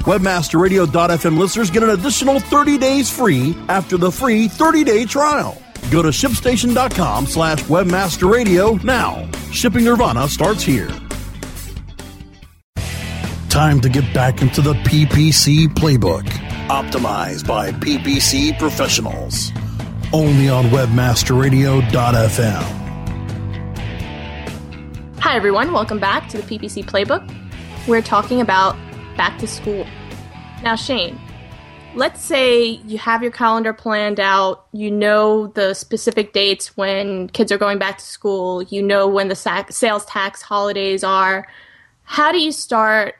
Webmasterradio.fm 0.00 1.38
listeners 1.38 1.70
get 1.70 1.82
an 1.82 1.90
additional 1.90 2.40
30 2.40 2.78
days 2.78 3.10
free 3.10 3.56
after 3.68 3.96
the 3.96 4.10
free 4.10 4.48
30-day 4.48 5.04
trial. 5.04 5.60
Go 5.90 6.02
to 6.02 6.08
shipstation.com 6.08 7.26
slash 7.26 7.62
webmasterradio 7.64 8.82
now. 8.82 9.28
Shipping 9.52 9.84
Nirvana 9.84 10.26
starts 10.28 10.62
here. 10.62 10.88
Time 13.48 13.80
to 13.80 13.88
get 13.88 14.14
back 14.14 14.42
into 14.42 14.60
the 14.62 14.74
PPC 14.74 15.66
playbook. 15.68 16.22
Optimized 16.68 17.46
by 17.48 17.72
PPC 17.72 18.56
professionals. 18.58 19.50
Only 20.12 20.48
on 20.48 20.66
webmasterradio.fm. 20.66 22.62
Hi, 25.18 25.36
everyone. 25.36 25.72
Welcome 25.72 25.98
back 25.98 26.28
to 26.30 26.38
the 26.40 26.44
PPC 26.44 26.84
Playbook. 26.84 27.28
We're 27.86 28.02
talking 28.02 28.40
about 28.40 28.76
back 29.20 29.38
to 29.38 29.46
school. 29.46 29.86
Now, 30.62 30.76
Shane, 30.76 31.20
let's 31.94 32.22
say 32.22 32.64
you 32.64 32.96
have 32.96 33.22
your 33.22 33.30
calendar 33.30 33.74
planned 33.74 34.18
out, 34.18 34.64
you 34.72 34.90
know 34.90 35.48
the 35.48 35.74
specific 35.74 36.32
dates 36.32 36.74
when 36.74 37.28
kids 37.28 37.52
are 37.52 37.58
going 37.58 37.78
back 37.78 37.98
to 37.98 38.04
school, 38.04 38.62
you 38.62 38.82
know 38.82 39.06
when 39.06 39.28
the 39.28 39.66
sales 39.68 40.06
tax 40.06 40.40
holidays 40.40 41.04
are. 41.04 41.46
How 42.04 42.32
do 42.32 42.40
you 42.40 42.50
start 42.50 43.16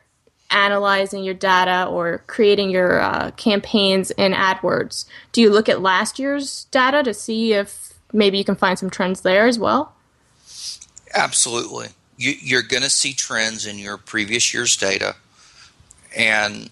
analyzing 0.51 1.23
your 1.23 1.35
data 1.35 1.87
or 1.91 2.25
creating 2.27 2.71
your 2.71 2.99
uh, 3.03 3.33
campaigns 3.33 4.11
in 4.13 4.33
AdWords? 4.33 5.05
Do 5.33 5.43
you 5.43 5.51
look 5.51 5.69
at 5.69 5.83
last 5.83 6.19
year's 6.19 6.65
data 6.71 7.03
to 7.03 7.13
see 7.13 7.53
if 7.53 7.93
maybe 8.11 8.39
you 8.39 8.45
can 8.45 8.57
find 8.57 8.79
some 8.79 8.89
trends 8.89 9.21
there 9.21 9.47
as 9.47 9.59
well? 9.59 9.93
Absolutely. 11.15 11.89
You, 12.17 12.33
you're 12.41 12.63
going 12.63 12.85
to 12.85 12.89
see 12.89 13.13
trends 13.13 13.67
in 13.67 13.79
your 13.79 13.99
previous 13.99 14.55
year's 14.55 14.79
data 14.79 15.17
and 16.17 16.71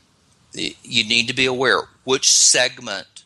you 0.54 1.04
need 1.04 1.28
to 1.28 1.35
be 1.35 1.47
aware 1.47 1.83
which 2.04 2.30
segment 2.30 3.25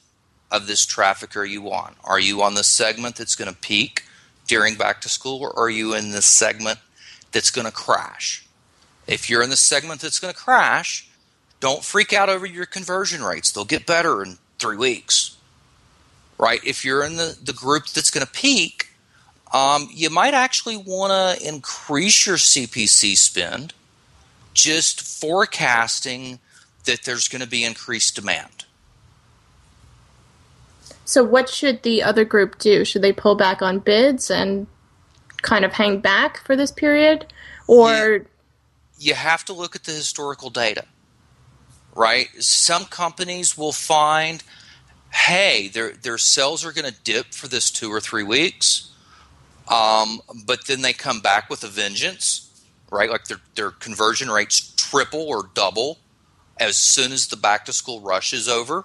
of 0.50 0.66
this 0.66 0.85
traffic 0.85 1.37
are 1.37 1.45
you 1.45 1.71
on? 1.71 1.95
Are 2.04 2.21
you 2.21 2.42
on 2.42 2.54
the 2.54 2.64
segment 2.64 3.16
that's 3.16 3.35
going 3.35 3.50
to 3.50 3.57
peak 3.57 4.04
during 4.47 4.75
back 4.75 5.00
to 5.02 5.09
school, 5.09 5.42
or 5.42 5.59
are 5.59 5.71
you 5.71 5.95
in 5.95 6.11
the 6.11 6.23
segment 6.23 6.78
that's 7.33 7.50
going 7.50 7.66
to 7.66 7.73
crash? 7.73 8.47
If 9.07 9.31
you're 9.31 9.42
in 9.42 9.50
the 9.50 9.57
segment 9.57 10.00
that's 10.00 10.21
going 10.21 10.33
to 10.33 10.38
crash, 10.38 11.09
don't 11.61 11.85
freak 11.85 12.12
out 12.12 12.28
over 12.28 12.45
your 12.45 12.66
conversion 12.66 13.23
rates. 13.23 13.50
They'll 13.50 13.64
get 13.64 13.87
better 13.87 14.23
in 14.23 14.38
three 14.59 14.76
weeks. 14.76 15.37
Right? 16.38 16.61
If 16.64 16.85
you're 16.85 17.04
in 17.04 17.16
the, 17.16 17.37
the 17.42 17.52
group 17.52 17.87
that's 17.87 18.11
going 18.11 18.26
to 18.26 18.33
peak, 18.33 18.88
um, 19.54 19.88
you 19.92 20.11
might 20.11 20.35
actually 20.35 20.76
want 20.76 21.12
to 21.12 21.47
increase 21.49 22.26
your 22.26 22.37
CPC 22.37 23.16
spend 23.16 23.75
just 24.54 25.00
forecasting 25.00 26.38
that 26.85 27.02
there's 27.04 27.28
going 27.28 27.42
to 27.42 27.49
be 27.49 27.64
increased 27.64 28.16
demand. 28.16 28.64
So, 31.04 31.23
what 31.23 31.49
should 31.49 31.82
the 31.82 32.02
other 32.02 32.25
group 32.25 32.59
do? 32.59 32.85
Should 32.85 33.02
they 33.02 33.12
pull 33.12 33.35
back 33.35 33.61
on 33.61 33.80
bids 33.80 34.30
and 34.30 34.66
kind 35.42 35.64
of 35.64 35.73
hang 35.73 36.00
back 36.00 36.38
for 36.44 36.56
this 36.56 36.71
period? 36.71 37.26
Or. 37.66 38.25
You, 38.99 39.14
have 39.14 39.44
to 39.47 39.52
look 39.52 39.75
at 39.75 39.85
the 39.85 39.92
historical 39.92 40.49
data, 40.49 40.85
right? 41.94 42.28
Some 42.38 42.85
companies 42.85 43.59
will 43.59 43.73
find, 43.73 44.44
hey, 45.12 45.68
their, 45.68 45.90
their 45.90 46.18
sales 46.18 46.64
are 46.64 46.73
going 46.73 46.90
to 46.90 46.97
dip 47.02 47.35
for 47.35 47.49
this 47.49 47.71
two 47.71 47.90
or 47.90 48.00
three 48.00 48.23
weeks, 48.23 48.92
um, 49.66 50.21
but 50.47 50.66
then 50.68 50.82
they 50.82 50.92
come 50.92 51.21
back 51.21 51.50
with 51.50 51.64
a 51.64 51.68
vengeance 51.68 52.51
right? 52.92 53.11
Like 53.11 53.25
their 53.25 53.40
their 53.56 53.70
conversion 53.70 54.30
rates 54.30 54.61
triple 54.76 55.22
or 55.22 55.50
double 55.54 55.99
as 56.58 56.76
soon 56.76 57.11
as 57.11 57.26
the 57.26 57.37
back 57.37 57.64
to 57.64 57.72
school 57.72 58.00
rush 58.00 58.32
is 58.32 58.49
over. 58.49 58.84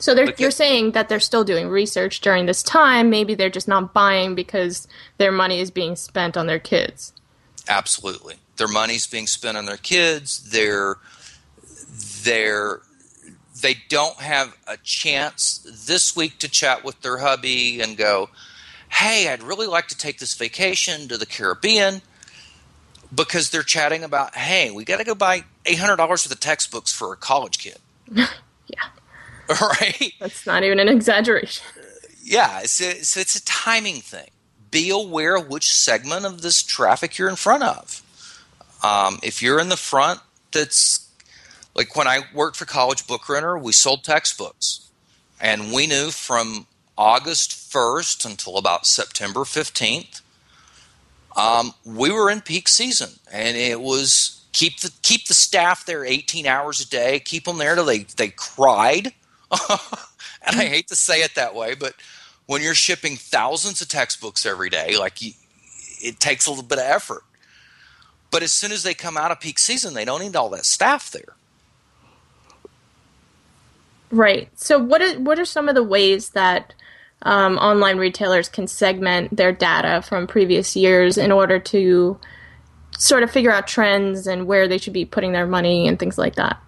So 0.00 0.14
because, 0.14 0.40
you're 0.40 0.50
saying 0.50 0.92
that 0.92 1.08
they're 1.08 1.20
still 1.20 1.44
doing 1.44 1.68
research 1.68 2.20
during 2.20 2.46
this 2.46 2.62
time. 2.62 3.08
Maybe 3.08 3.34
they're 3.34 3.48
just 3.48 3.68
not 3.68 3.94
buying 3.94 4.34
because 4.34 4.88
their 5.18 5.32
money 5.32 5.60
is 5.60 5.70
being 5.70 5.96
spent 5.96 6.36
on 6.36 6.46
their 6.46 6.58
kids. 6.58 7.12
Absolutely, 7.68 8.34
their 8.56 8.68
money's 8.68 9.06
being 9.06 9.26
spent 9.26 9.56
on 9.56 9.64
their 9.64 9.78
kids. 9.78 10.50
They're 10.50 10.96
they're 12.24 12.80
they 13.62 13.76
don't 13.88 14.20
have 14.20 14.56
a 14.66 14.76
chance 14.78 15.64
this 15.86 16.16
week 16.16 16.38
to 16.40 16.48
chat 16.48 16.84
with 16.84 17.00
their 17.00 17.18
hubby 17.18 17.80
and 17.80 17.96
go, 17.96 18.28
"Hey, 18.88 19.28
I'd 19.28 19.44
really 19.44 19.68
like 19.68 19.86
to 19.88 19.96
take 19.96 20.18
this 20.18 20.34
vacation 20.34 21.08
to 21.08 21.16
the 21.16 21.24
Caribbean." 21.24 22.02
Because 23.14 23.50
they're 23.50 23.62
chatting 23.62 24.02
about, 24.02 24.34
hey, 24.34 24.70
we 24.70 24.84
got 24.84 24.98
to 24.98 25.04
go 25.04 25.14
buy 25.14 25.44
eight 25.66 25.78
hundred 25.78 25.96
dollars 25.96 26.24
worth 26.24 26.32
of 26.32 26.40
textbooks 26.40 26.92
for 26.92 27.12
a 27.12 27.16
college 27.16 27.58
kid. 27.58 27.78
yeah, 28.06 28.26
right. 29.48 30.12
That's 30.20 30.46
not 30.46 30.64
even 30.64 30.80
an 30.80 30.88
exaggeration. 30.88 31.64
Yeah, 32.22 32.60
it's 32.60 32.80
a, 32.80 33.04
so 33.04 33.20
it's 33.20 33.36
a 33.36 33.44
timing 33.44 34.00
thing. 34.00 34.30
Be 34.70 34.90
aware 34.90 35.36
of 35.36 35.48
which 35.48 35.72
segment 35.72 36.24
of 36.24 36.42
this 36.42 36.62
traffic 36.62 37.18
you're 37.18 37.28
in 37.28 37.36
front 37.36 37.62
of. 37.62 38.02
Um, 38.82 39.20
if 39.22 39.42
you're 39.42 39.60
in 39.60 39.68
the 39.68 39.76
front, 39.76 40.20
that's 40.52 41.08
like 41.74 41.94
when 41.96 42.06
I 42.06 42.20
worked 42.32 42.56
for 42.56 42.64
College 42.64 43.06
Book 43.06 43.28
Renter, 43.28 43.58
we 43.58 43.72
sold 43.72 44.04
textbooks, 44.04 44.88
and 45.40 45.72
we 45.72 45.86
knew 45.86 46.10
from 46.10 46.66
August 46.96 47.50
1st 47.50 48.24
until 48.24 48.56
about 48.56 48.86
September 48.86 49.40
15th, 49.40 50.20
um, 51.36 51.74
we 51.84 52.10
were 52.10 52.30
in 52.30 52.40
peak 52.40 52.68
season, 52.68 53.10
and 53.32 53.56
it 53.56 53.80
was 53.80 54.44
keep 54.52 54.80
the 54.80 54.90
keep 55.02 55.26
the 55.26 55.34
staff 55.34 55.84
there 55.84 56.04
18 56.04 56.46
hours 56.46 56.80
a 56.80 56.88
day, 56.88 57.20
keep 57.20 57.44
them 57.44 57.58
there 57.58 57.74
till 57.74 57.84
they 57.84 58.04
they 58.16 58.28
cried. 58.28 59.12
and 59.70 60.60
I 60.60 60.64
hate 60.66 60.88
to 60.88 60.96
say 60.96 61.22
it 61.22 61.34
that 61.34 61.54
way, 61.54 61.74
but 61.74 61.94
when 62.46 62.62
you're 62.62 62.74
shipping 62.74 63.16
thousands 63.16 63.80
of 63.80 63.88
textbooks 63.88 64.44
every 64.46 64.70
day, 64.70 64.96
like 64.96 65.22
you, 65.22 65.32
it 66.00 66.20
takes 66.20 66.46
a 66.46 66.50
little 66.50 66.64
bit 66.64 66.78
of 66.78 66.84
effort. 66.84 67.22
But 68.30 68.42
as 68.42 68.52
soon 68.52 68.72
as 68.72 68.82
they 68.82 68.94
come 68.94 69.16
out 69.16 69.30
of 69.30 69.40
peak 69.40 69.58
season, 69.58 69.94
they 69.94 70.04
don't 70.04 70.20
need 70.20 70.36
all 70.36 70.48
that 70.50 70.66
staff 70.66 71.10
there. 71.10 71.36
Right. 74.10 74.48
So, 74.56 74.78
what 74.78 75.00
are 75.02 75.18
what 75.20 75.38
are 75.38 75.44
some 75.44 75.68
of 75.68 75.74
the 75.74 75.82
ways 75.82 76.30
that 76.30 76.74
um, 77.24 77.56
online 77.58 77.98
retailers 77.98 78.48
can 78.48 78.66
segment 78.66 79.36
their 79.36 79.52
data 79.52 80.02
from 80.02 80.26
previous 80.26 80.76
years 80.76 81.16
in 81.18 81.32
order 81.32 81.58
to 81.58 82.18
sort 82.98 83.22
of 83.22 83.30
figure 83.30 83.50
out 83.50 83.66
trends 83.66 84.26
and 84.26 84.46
where 84.46 84.68
they 84.68 84.78
should 84.78 84.92
be 84.92 85.04
putting 85.04 85.32
their 85.32 85.46
money 85.46 85.88
and 85.88 85.98
things 85.98 86.18
like 86.18 86.36
that? 86.36 86.60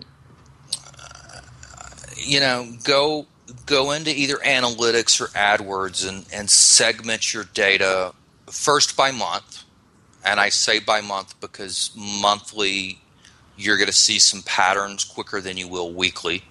You 2.16 2.40
know, 2.40 2.72
go 2.84 3.26
go 3.66 3.92
into 3.92 4.10
either 4.10 4.36
analytics 4.36 5.20
or 5.20 5.26
AdWords 5.28 6.08
and, 6.08 6.26
and 6.32 6.50
segment 6.50 7.32
your 7.32 7.44
data 7.54 8.12
first 8.50 8.96
by 8.96 9.10
month. 9.10 9.64
And 10.24 10.40
I 10.40 10.48
say 10.48 10.80
by 10.80 11.00
month 11.00 11.40
because 11.40 11.92
monthly 11.96 12.98
you're 13.56 13.76
going 13.76 13.86
to 13.86 13.92
see 13.92 14.18
some 14.18 14.42
patterns 14.42 15.04
quicker 15.04 15.40
than 15.40 15.56
you 15.56 15.68
will 15.68 15.92
weekly. 15.92 16.42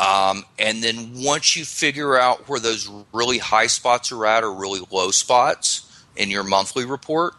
Um, 0.00 0.46
and 0.58 0.82
then 0.82 1.10
once 1.14 1.56
you 1.56 1.64
figure 1.66 2.16
out 2.16 2.48
where 2.48 2.58
those 2.58 2.90
really 3.12 3.36
high 3.36 3.66
spots 3.66 4.10
are 4.10 4.24
at 4.24 4.42
or 4.42 4.52
really 4.52 4.80
low 4.90 5.10
spots 5.10 6.02
in 6.16 6.30
your 6.30 6.42
monthly 6.42 6.86
report, 6.86 7.34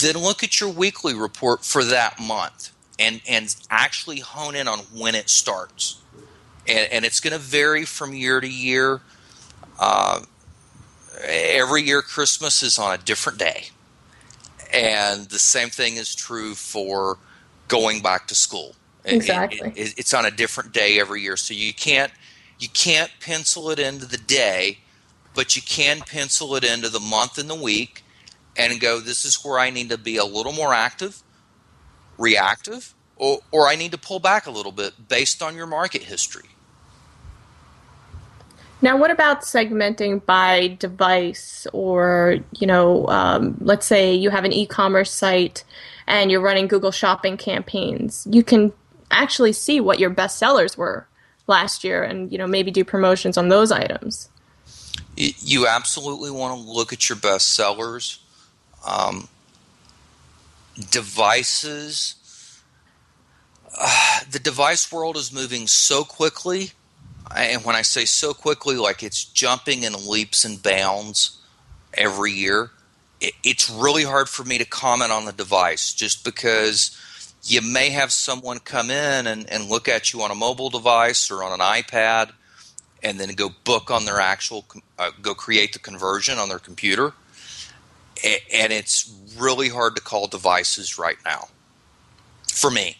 then 0.00 0.16
look 0.16 0.42
at 0.42 0.58
your 0.58 0.70
weekly 0.70 1.12
report 1.12 1.66
for 1.66 1.84
that 1.84 2.18
month 2.18 2.72
and, 2.98 3.20
and 3.28 3.54
actually 3.68 4.20
hone 4.20 4.54
in 4.54 4.68
on 4.68 4.78
when 4.96 5.14
it 5.14 5.28
starts. 5.28 6.00
And, 6.66 6.90
and 6.90 7.04
it's 7.04 7.20
going 7.20 7.34
to 7.34 7.38
vary 7.38 7.84
from 7.84 8.14
year 8.14 8.40
to 8.40 8.48
year. 8.48 9.02
Uh, 9.78 10.20
every 11.22 11.82
year, 11.82 12.00
Christmas 12.00 12.62
is 12.62 12.78
on 12.78 12.94
a 12.94 12.98
different 12.98 13.38
day. 13.38 13.66
And 14.72 15.28
the 15.28 15.38
same 15.38 15.68
thing 15.68 15.96
is 15.96 16.14
true 16.14 16.54
for 16.54 17.18
going 17.68 18.00
back 18.00 18.28
to 18.28 18.34
school. 18.34 18.76
Exactly. 19.04 19.72
It, 19.74 19.78
it, 19.78 19.98
it's 19.98 20.14
on 20.14 20.24
a 20.24 20.30
different 20.30 20.72
day 20.72 21.00
every 21.00 21.22
year, 21.22 21.36
so 21.36 21.54
you 21.54 21.74
can't 21.74 22.12
you 22.58 22.68
can't 22.68 23.10
pencil 23.20 23.70
it 23.70 23.78
into 23.78 24.06
the 24.06 24.18
day, 24.18 24.78
but 25.34 25.56
you 25.56 25.62
can 25.62 26.00
pencil 26.00 26.54
it 26.54 26.64
into 26.64 26.88
the 26.88 27.00
month 27.00 27.38
and 27.38 27.50
the 27.50 27.54
week, 27.54 28.04
and 28.56 28.80
go. 28.80 29.00
This 29.00 29.24
is 29.24 29.44
where 29.44 29.58
I 29.58 29.70
need 29.70 29.90
to 29.90 29.98
be 29.98 30.16
a 30.16 30.24
little 30.24 30.52
more 30.52 30.72
active, 30.72 31.22
reactive, 32.18 32.94
or, 33.16 33.40
or 33.50 33.68
I 33.68 33.74
need 33.74 33.90
to 33.92 33.98
pull 33.98 34.20
back 34.20 34.46
a 34.46 34.50
little 34.50 34.72
bit 34.72 35.08
based 35.08 35.42
on 35.42 35.56
your 35.56 35.66
market 35.66 36.04
history. 36.04 36.48
Now, 38.80 38.96
what 38.96 39.12
about 39.12 39.42
segmenting 39.42 40.24
by 40.24 40.76
device, 40.78 41.66
or 41.72 42.38
you 42.58 42.66
know, 42.66 43.06
um, 43.08 43.56
let's 43.60 43.86
say 43.86 44.14
you 44.14 44.30
have 44.30 44.44
an 44.44 44.52
e-commerce 44.52 45.10
site 45.10 45.64
and 46.06 46.30
you're 46.30 46.40
running 46.40 46.66
Google 46.66 46.90
Shopping 46.90 47.36
campaigns. 47.36 48.26
You 48.30 48.42
can 48.42 48.72
actually 49.12 49.52
see 49.52 49.80
what 49.80 49.98
your 49.98 50.10
best 50.10 50.38
sellers 50.38 50.76
were 50.76 51.06
last 51.46 51.84
year 51.84 52.02
and 52.02 52.30
you 52.32 52.38
know 52.38 52.46
maybe 52.46 52.70
do 52.70 52.84
promotions 52.84 53.36
on 53.36 53.48
those 53.48 53.72
items. 53.72 54.28
You 55.16 55.66
absolutely 55.66 56.30
want 56.30 56.60
to 56.60 56.70
look 56.70 56.92
at 56.92 57.08
your 57.08 57.16
best 57.16 57.54
sellers 57.54 58.20
um, 58.86 59.28
devices. 60.90 62.16
Uh, 63.78 64.20
the 64.30 64.38
device 64.38 64.90
world 64.90 65.16
is 65.16 65.32
moving 65.32 65.66
so 65.66 66.04
quickly 66.04 66.72
and 67.34 67.64
when 67.64 67.74
i 67.74 67.80
say 67.80 68.04
so 68.04 68.34
quickly 68.34 68.76
like 68.76 69.02
it's 69.02 69.24
jumping 69.24 69.84
in 69.84 69.94
leaps 70.06 70.44
and 70.44 70.62
bounds 70.62 71.38
every 71.94 72.32
year. 72.32 72.70
It, 73.20 73.34
it's 73.44 73.70
really 73.70 74.04
hard 74.04 74.28
for 74.28 74.44
me 74.44 74.58
to 74.58 74.64
comment 74.64 75.12
on 75.12 75.24
the 75.24 75.32
device 75.32 75.92
just 75.92 76.24
because 76.24 76.96
you 77.44 77.60
may 77.60 77.90
have 77.90 78.12
someone 78.12 78.58
come 78.58 78.90
in 78.90 79.26
and, 79.26 79.48
and 79.50 79.68
look 79.68 79.88
at 79.88 80.12
you 80.12 80.22
on 80.22 80.30
a 80.30 80.34
mobile 80.34 80.70
device 80.70 81.30
or 81.30 81.42
on 81.42 81.52
an 81.52 81.60
iPad 81.60 82.30
and 83.02 83.18
then 83.18 83.30
go 83.34 83.50
book 83.64 83.90
on 83.90 84.04
their 84.04 84.20
actual, 84.20 84.64
uh, 84.98 85.10
go 85.20 85.34
create 85.34 85.72
the 85.72 85.78
conversion 85.78 86.38
on 86.38 86.48
their 86.48 86.60
computer. 86.60 87.12
And 88.24 88.72
it's 88.72 89.12
really 89.36 89.68
hard 89.68 89.96
to 89.96 90.02
call 90.02 90.28
devices 90.28 90.98
right 90.98 91.16
now 91.24 91.48
for 92.52 92.70
me. 92.70 92.96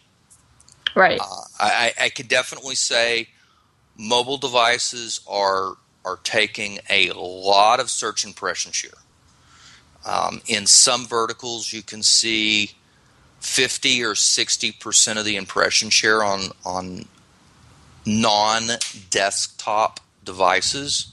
Right. 0.96 1.20
Uh, 1.20 1.42
I, 1.60 1.92
I 2.00 2.08
could 2.08 2.26
definitely 2.26 2.74
say 2.74 3.28
mobile 3.96 4.38
devices 4.38 5.20
are 5.28 5.74
are 6.04 6.18
taking 6.24 6.80
a 6.90 7.12
lot 7.12 7.78
of 7.78 7.88
search 7.88 8.24
impression 8.24 8.72
share. 8.72 8.90
Um, 10.04 10.42
in 10.48 10.66
some 10.66 11.06
verticals, 11.06 11.72
you 11.72 11.80
can 11.80 12.02
see 12.02 12.72
50 13.42 14.04
or 14.04 14.14
60% 14.14 15.18
of 15.18 15.24
the 15.24 15.36
impression 15.36 15.90
share 15.90 16.22
on, 16.22 16.42
on 16.64 17.06
non 18.06 18.68
desktop 19.10 19.98
devices. 20.24 21.12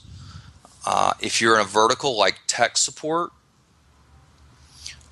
Uh, 0.86 1.12
if 1.20 1.40
you're 1.40 1.56
in 1.56 1.60
a 1.60 1.68
vertical 1.68 2.16
like 2.16 2.38
tech 2.46 2.78
support, 2.78 3.32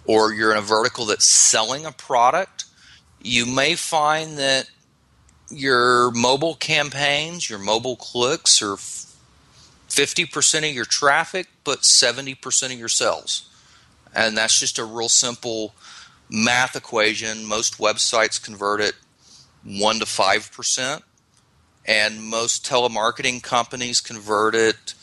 or 0.07 0.33
you're 0.33 0.53
in 0.53 0.59
a 0.59 0.63
vertical 0.63 1.07
that's 1.07 1.27
selling 1.27 1.85
a 1.85 1.91
product, 1.91 2.65
you 3.21 3.45
may 3.45 3.75
find 3.75 4.39
that 4.39 4.71
your 5.51 6.13
mobile 6.13 6.55
campaigns, 6.55 7.51
your 7.51 7.59
mobile 7.59 7.97
clicks 7.97 8.63
are 8.63 8.77
50% 9.89 10.69
of 10.69 10.75
your 10.75 10.85
traffic, 10.85 11.49
but 11.65 11.81
70% 11.81 12.73
of 12.73 12.79
your 12.79 12.89
sales. 12.89 13.51
And 14.15 14.37
that's 14.37 14.59
just 14.59 14.79
a 14.79 14.85
real 14.85 15.09
simple 15.09 15.75
math 16.31 16.77
equation. 16.77 17.45
Most 17.45 17.79
websites 17.79 18.43
convert 18.43 18.81
at 18.81 18.95
1 19.65 19.99
to 19.99 20.05
5%, 20.05 21.03
and 21.87 22.23
most 22.23 22.65
telemarketing 22.65 23.43
companies 23.43 24.01
convert 24.01 24.55
it 24.55 24.95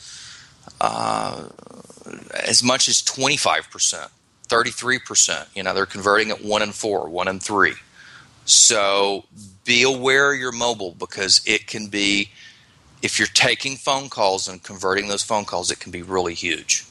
uh, 0.81 1.49
as 2.33 2.63
much 2.63 2.87
as 2.87 3.01
25%, 3.01 4.09
33%. 4.47 5.55
You 5.55 5.63
know, 5.63 5.73
they're 5.73 5.85
converting 5.85 6.31
at 6.31 6.43
1 6.43 6.61
and 6.61 6.73
4, 6.73 7.09
1 7.09 7.27
and 7.27 7.41
3. 7.41 7.73
So 8.45 9.25
be 9.65 9.83
aware 9.83 10.33
of 10.33 10.39
your 10.39 10.51
mobile 10.51 10.95
because 10.97 11.41
it 11.45 11.67
can 11.67 11.87
be, 11.87 12.29
if 13.01 13.17
you're 13.17 13.27
taking 13.27 13.75
phone 13.75 14.09
calls 14.09 14.47
and 14.47 14.61
converting 14.61 15.07
those 15.07 15.23
phone 15.23 15.45
calls, 15.45 15.71
it 15.71 15.79
can 15.79 15.91
be 15.91 16.03
really 16.03 16.35
huge. 16.35 16.85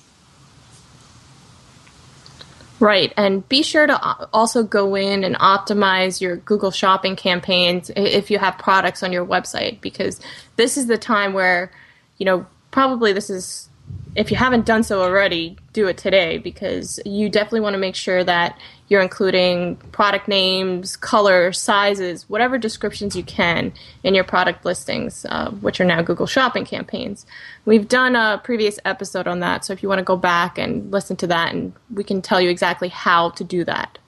Right. 2.85 3.15
And 3.17 3.49
be 3.49 3.63
sure 3.63 3.87
to 3.87 3.95
uh, 3.95 4.27
also 4.35 4.63
go 4.63 4.95
in 4.95 5.25
and 5.25 5.37
optimize 5.37 6.21
your 6.21 6.37
Google 6.37 6.71
Shopping 6.71 7.17
campaigns 7.17 7.91
if 7.97 8.31
you 8.31 8.39
have 8.39 8.59
products 8.59 9.03
on 9.03 9.11
your 9.11 9.25
website, 9.25 9.81
because 9.81 10.21
this 10.57 10.77
is 10.77 10.87
the 10.87 10.99
time 10.99 11.33
where, 11.33 11.73
you 12.19 12.27
know, 12.27 12.45
probably 12.73 13.15
this 13.15 13.31
is, 13.31 13.71
if 14.17 14.31
you 14.31 14.37
haven't 14.37 14.65
done 14.65 14.83
so 14.83 15.03
already, 15.03 15.57
do 15.73 15.89
it 15.89 15.99
today 15.99 16.39
because 16.39 17.01
you 17.05 17.29
definitely 17.29 17.61
want 17.61 17.75
to 17.75 17.79
make 17.79 17.97
sure 17.97 18.23
that 18.23 18.59
you're 18.89 19.01
including 19.01 19.77
product 19.93 20.29
names, 20.29 20.97
color, 20.97 21.53
sizes, 21.53 22.29
whatever 22.29 22.57
descriptions 22.57 23.17
you 23.17 23.25
can 23.25 23.73
in 24.05 24.15
your 24.15 24.25
product 24.25 24.65
listings, 24.65 25.27
uh, 25.29 25.51
which 25.51 25.81
are 25.81 25.85
now 25.85 26.01
Google 26.03 26.27
Shopping 26.27 26.65
campaigns. 26.65 27.27
We've 27.65 27.89
done 27.89 28.15
a 28.15 28.41
previous 28.45 28.79
episode 28.85 29.27
on 29.27 29.41
that, 29.41 29.65
so 29.65 29.73
if 29.73 29.83
you 29.83 29.89
want 29.89 29.99
to 29.99 30.05
go 30.05 30.17
back 30.17 30.59
and 30.59 30.93
listen 30.93 31.17
to 31.17 31.27
that, 31.29 31.53
and 31.53 31.73
we 31.93 32.05
can 32.05 32.23
tell 32.23 32.41
you 32.41 32.51
exactly 32.51 32.89
how 32.89 33.31
to 33.31 33.43
do 33.43 33.65
that. 33.65 33.99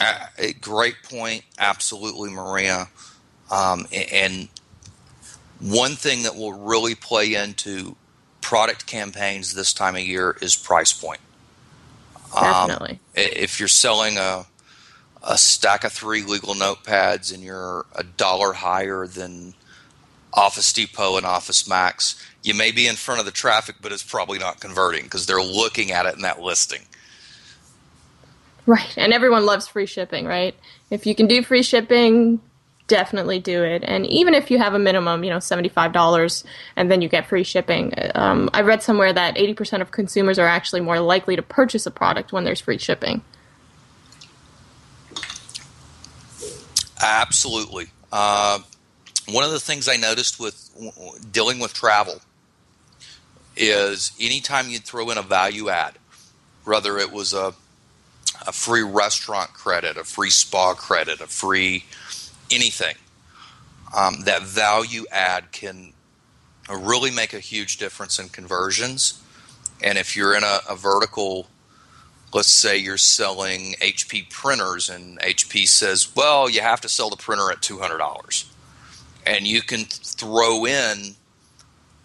Uh, 0.00 0.26
a 0.38 0.52
great 0.54 0.96
point, 1.02 1.44
absolutely, 1.58 2.30
Maria. 2.30 2.88
Um, 3.50 3.86
and 4.12 4.48
one 5.60 5.92
thing 5.92 6.24
that 6.24 6.36
will 6.36 6.52
really 6.52 6.94
play 6.94 7.34
into 7.34 7.96
product 8.48 8.86
campaigns 8.86 9.52
this 9.52 9.74
time 9.74 9.94
of 9.94 10.00
year 10.00 10.34
is 10.40 10.56
price 10.56 10.94
point. 10.94 11.20
Definitely. 12.32 12.92
Um, 12.92 12.98
if 13.14 13.60
you're 13.60 13.68
selling 13.68 14.16
a 14.16 14.46
a 15.22 15.36
stack 15.36 15.84
of 15.84 15.92
three 15.92 16.22
legal 16.22 16.54
notepads 16.54 17.34
and 17.34 17.42
you're 17.42 17.84
a 17.94 18.02
dollar 18.02 18.54
higher 18.54 19.06
than 19.06 19.52
Office 20.32 20.72
Depot 20.72 21.18
and 21.18 21.26
Office 21.26 21.68
Max, 21.68 22.24
you 22.42 22.54
may 22.54 22.72
be 22.72 22.86
in 22.86 22.96
front 22.96 23.20
of 23.20 23.26
the 23.26 23.32
traffic, 23.32 23.76
but 23.82 23.92
it's 23.92 24.02
probably 24.02 24.38
not 24.38 24.60
converting 24.60 25.04
because 25.04 25.26
they're 25.26 25.42
looking 25.42 25.92
at 25.92 26.06
it 26.06 26.14
in 26.14 26.22
that 26.22 26.40
listing. 26.40 26.80
Right, 28.64 28.96
and 28.96 29.12
everyone 29.12 29.44
loves 29.44 29.68
free 29.68 29.84
shipping, 29.84 30.24
right? 30.24 30.54
If 30.90 31.04
you 31.04 31.14
can 31.14 31.26
do 31.26 31.42
free 31.42 31.62
shipping, 31.62 32.40
definitely 32.88 33.38
do 33.38 33.62
it. 33.62 33.84
And 33.86 34.04
even 34.06 34.34
if 34.34 34.50
you 34.50 34.58
have 34.58 34.74
a 34.74 34.78
minimum, 34.78 35.22
you 35.22 35.30
know, 35.30 35.36
$75 35.36 36.44
and 36.74 36.90
then 36.90 37.00
you 37.00 37.08
get 37.08 37.26
free 37.26 37.44
shipping, 37.44 37.92
um, 38.14 38.50
I 38.52 38.62
read 38.62 38.82
somewhere 38.82 39.12
that 39.12 39.36
80% 39.36 39.80
of 39.80 39.92
consumers 39.92 40.38
are 40.38 40.48
actually 40.48 40.80
more 40.80 40.98
likely 40.98 41.36
to 41.36 41.42
purchase 41.42 41.86
a 41.86 41.90
product 41.90 42.32
when 42.32 42.44
there's 42.44 42.60
free 42.60 42.78
shipping. 42.78 43.22
Absolutely. 47.00 47.86
Uh, 48.10 48.58
one 49.28 49.44
of 49.44 49.52
the 49.52 49.60
things 49.60 49.88
I 49.88 49.96
noticed 49.96 50.40
with 50.40 50.70
dealing 51.30 51.60
with 51.60 51.74
travel 51.74 52.20
is 53.56 54.12
anytime 54.20 54.68
you 54.68 54.78
throw 54.78 55.10
in 55.10 55.18
a 55.18 55.22
value 55.22 55.68
add, 55.68 55.94
whether 56.64 56.98
it 56.98 57.12
was 57.12 57.32
a 57.32 57.54
a 58.46 58.52
free 58.52 58.82
restaurant 58.82 59.52
credit, 59.52 59.96
a 59.96 60.04
free 60.04 60.30
spa 60.30 60.74
credit, 60.74 61.20
a 61.20 61.26
free 61.26 61.84
anything, 62.50 62.96
um, 63.96 64.22
that 64.24 64.42
value 64.42 65.04
add 65.10 65.52
can 65.52 65.92
really 66.70 67.10
make 67.10 67.32
a 67.32 67.40
huge 67.40 67.78
difference 67.78 68.18
in 68.18 68.28
conversions. 68.28 69.22
And 69.82 69.96
if 69.96 70.16
you're 70.16 70.36
in 70.36 70.42
a, 70.44 70.60
a 70.68 70.76
vertical 70.76 71.48
let's 72.32 72.48
say 72.48 72.76
you're 72.76 72.98
selling 72.98 73.74
HP 73.80 74.30
printers 74.30 74.88
and 74.90 75.18
HP 75.20 75.66
says, 75.66 76.14
well, 76.14 76.48
you 76.48 76.60
have 76.60 76.80
to 76.82 76.88
sell 76.88 77.10
the 77.10 77.16
printer 77.16 77.50
at 77.50 77.60
$200. 77.60 78.44
And 79.26 79.46
you 79.46 79.62
can 79.62 79.84
throw 79.84 80.66
in 80.66 81.14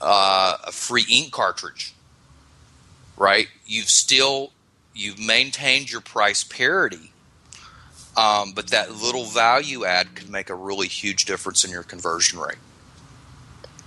uh, 0.02 0.58
a 0.66 0.72
free 0.72 1.06
ink 1.10 1.32
cartridge, 1.32 1.94
right? 3.18 3.48
You've 3.66 3.90
still 3.90 4.52
you've 4.94 5.20
maintained 5.20 5.92
your 5.92 6.02
price 6.02 6.44
parity, 6.44 7.13
um, 8.16 8.52
but 8.54 8.68
that 8.70 8.92
little 8.92 9.26
value 9.26 9.86
add 9.86 10.16
could 10.16 10.30
make 10.30 10.50
a 10.50 10.56
really 10.56 10.88
huge 10.88 11.26
difference 11.26 11.64
in 11.64 11.72
your 11.72 11.84
conversion 11.84 12.40
rate. 12.40 12.58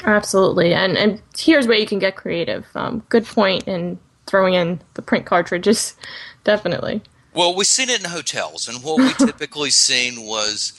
Absolutely, 0.04 0.74
and 0.74 0.96
and 0.96 1.22
here's 1.36 1.66
where 1.66 1.78
you 1.78 1.86
can 1.86 1.98
get 1.98 2.16
creative. 2.16 2.66
Um, 2.74 3.02
good 3.08 3.24
point 3.24 3.66
in 3.66 3.98
throwing 4.26 4.54
in 4.54 4.80
the 4.94 5.02
print 5.02 5.26
cartridges, 5.26 5.94
definitely. 6.44 7.02
Well, 7.34 7.54
we've 7.54 7.66
seen 7.66 7.88
it 7.88 8.00
in 8.00 8.10
hotels, 8.10 8.68
and 8.68 8.82
what 8.82 8.98
we 8.98 9.12
typically 9.26 9.70
seen 9.70 10.26
was, 10.26 10.72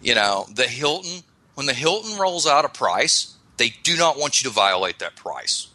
you 0.00 0.14
know, 0.14 0.46
the 0.54 0.64
Hilton. 0.64 1.22
When 1.54 1.66
the 1.66 1.74
Hilton 1.74 2.18
rolls 2.18 2.46
out 2.46 2.64
a 2.64 2.68
price, 2.68 3.34
they 3.56 3.74
do 3.82 3.96
not 3.96 4.18
want 4.18 4.42
you 4.42 4.48
to 4.48 4.54
violate 4.54 4.98
that 4.98 5.16
price, 5.16 5.68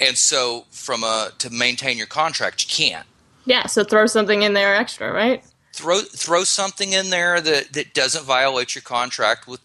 and 0.00 0.16
so 0.16 0.66
from 0.70 1.02
a 1.02 1.30
to 1.38 1.50
maintain 1.50 1.98
your 1.98 2.06
contract, 2.06 2.64
you 2.64 2.68
can't. 2.68 3.06
Yeah, 3.44 3.66
so 3.66 3.82
throw 3.82 4.06
something 4.06 4.42
in 4.42 4.52
there 4.52 4.74
extra, 4.74 5.10
right? 5.10 5.42
Throw 5.78 6.00
throw 6.00 6.42
something 6.42 6.92
in 6.92 7.10
there 7.10 7.40
that 7.40 7.72
that 7.72 7.94
doesn't 7.94 8.24
violate 8.24 8.74
your 8.74 8.82
contract. 8.82 9.46
With 9.46 9.60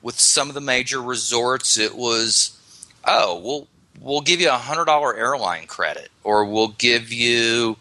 with 0.00 0.20
some 0.20 0.46
of 0.46 0.54
the 0.54 0.60
major 0.60 1.02
resorts, 1.02 1.76
it 1.76 1.96
was, 1.96 2.56
oh, 3.04 3.40
well, 3.40 3.66
we'll 4.00 4.20
give 4.20 4.40
you 4.40 4.48
a 4.48 4.52
hundred 4.52 4.84
dollar 4.84 5.16
airline 5.16 5.66
credit, 5.66 6.10
or 6.22 6.44
we'll 6.44 6.68
give 6.68 7.12
you 7.12 7.76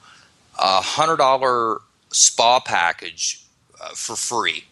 a 0.58 0.82
hundred 0.82 1.18
dollar 1.18 1.82
spa 2.12 2.60
package 2.60 3.46
uh, 3.80 3.90
for 3.90 4.16
free. 4.16 4.64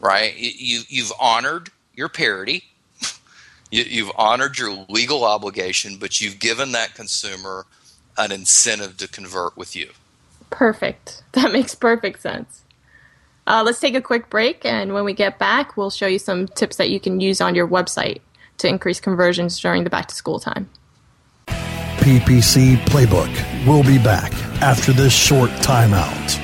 Right? 0.00 0.34
You 0.36 0.80
you've 0.88 1.12
honored 1.20 1.70
your 1.94 2.08
parity. 2.08 2.64
you, 3.70 3.84
you've 3.84 4.12
honored 4.16 4.58
your 4.58 4.84
legal 4.88 5.22
obligation, 5.22 5.98
but 5.98 6.20
you've 6.20 6.40
given 6.40 6.72
that 6.72 6.96
consumer 6.96 7.66
an 8.18 8.32
incentive 8.32 8.96
to 8.96 9.06
convert 9.06 9.56
with 9.56 9.76
you. 9.76 9.90
Perfect. 10.50 11.22
That 11.34 11.52
makes 11.52 11.74
perfect 11.74 12.22
sense. 12.22 12.62
Uh, 13.44 13.64
let's 13.66 13.80
take 13.80 13.96
a 13.96 14.00
quick 14.00 14.30
break, 14.30 14.64
and 14.64 14.94
when 14.94 15.04
we 15.04 15.12
get 15.12 15.36
back, 15.40 15.76
we'll 15.76 15.90
show 15.90 16.06
you 16.06 16.20
some 16.20 16.46
tips 16.46 16.76
that 16.76 16.90
you 16.90 17.00
can 17.00 17.20
use 17.20 17.40
on 17.40 17.56
your 17.56 17.66
website 17.66 18.20
to 18.58 18.68
increase 18.68 19.00
conversions 19.00 19.58
during 19.58 19.82
the 19.82 19.90
back 19.90 20.06
to 20.06 20.14
school 20.14 20.38
time. 20.38 20.70
PPC 21.48 22.76
Playbook 22.86 23.32
We'll 23.66 23.82
be 23.82 23.98
back 23.98 24.32
after 24.60 24.92
this 24.92 25.12
short 25.12 25.50
timeout. 25.62 26.43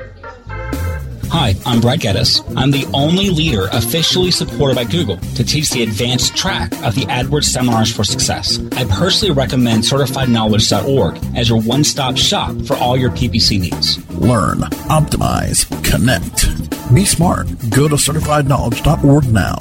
Hi, 1.31 1.55
I'm 1.65 1.79
Brad 1.79 2.01
Geddes. 2.01 2.41
I'm 2.57 2.71
the 2.71 2.85
only 2.93 3.29
leader 3.29 3.69
officially 3.71 4.31
supported 4.31 4.75
by 4.75 4.83
Google 4.83 5.15
to 5.15 5.45
teach 5.45 5.69
the 5.69 5.81
advanced 5.81 6.35
track 6.35 6.73
of 6.83 6.93
the 6.93 7.03
AdWords 7.03 7.45
Seminars 7.45 7.89
for 7.89 8.03
Success. 8.03 8.59
I 8.75 8.83
personally 8.83 9.33
recommend 9.33 9.83
CertifiedKnowledge.org 9.83 11.37
as 11.37 11.47
your 11.47 11.61
one-stop 11.61 12.17
shop 12.17 12.53
for 12.65 12.75
all 12.75 12.97
your 12.97 13.11
PPC 13.11 13.61
needs. 13.61 13.97
Learn, 14.11 14.57
optimize, 14.89 15.65
connect. 15.89 16.93
Be 16.93 17.05
smart. 17.05 17.47
Go 17.69 17.87
to 17.87 17.95
CertifiedKnowledge.org 17.95 19.31
now. 19.31 19.57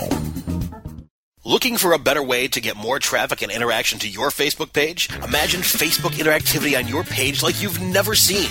Looking 1.44 1.76
for 1.76 1.92
a 1.92 2.00
better 2.00 2.22
way 2.22 2.48
to 2.48 2.61
get 2.61 2.76
more 2.76 2.98
traffic 2.98 3.42
and 3.42 3.52
interaction 3.52 4.00
to 4.00 4.09
your 4.09 4.30
Facebook 4.30 4.72
page? 4.72 5.09
Imagine 5.22 5.61
Facebook 5.61 6.14
interactivity 6.18 6.76
on 6.76 6.88
your 6.88 7.04
page 7.04 7.44
like 7.44 7.62
you've 7.62 7.80
never 7.80 8.16
seen. 8.16 8.50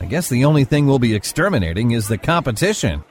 I 0.00 0.04
guess 0.04 0.28
the 0.28 0.44
only 0.44 0.64
thing 0.64 0.86
we'll 0.86 0.98
be 0.98 1.14
exterminating 1.14 1.92
is 1.92 2.08
the 2.08 2.18
competition. 2.18 3.02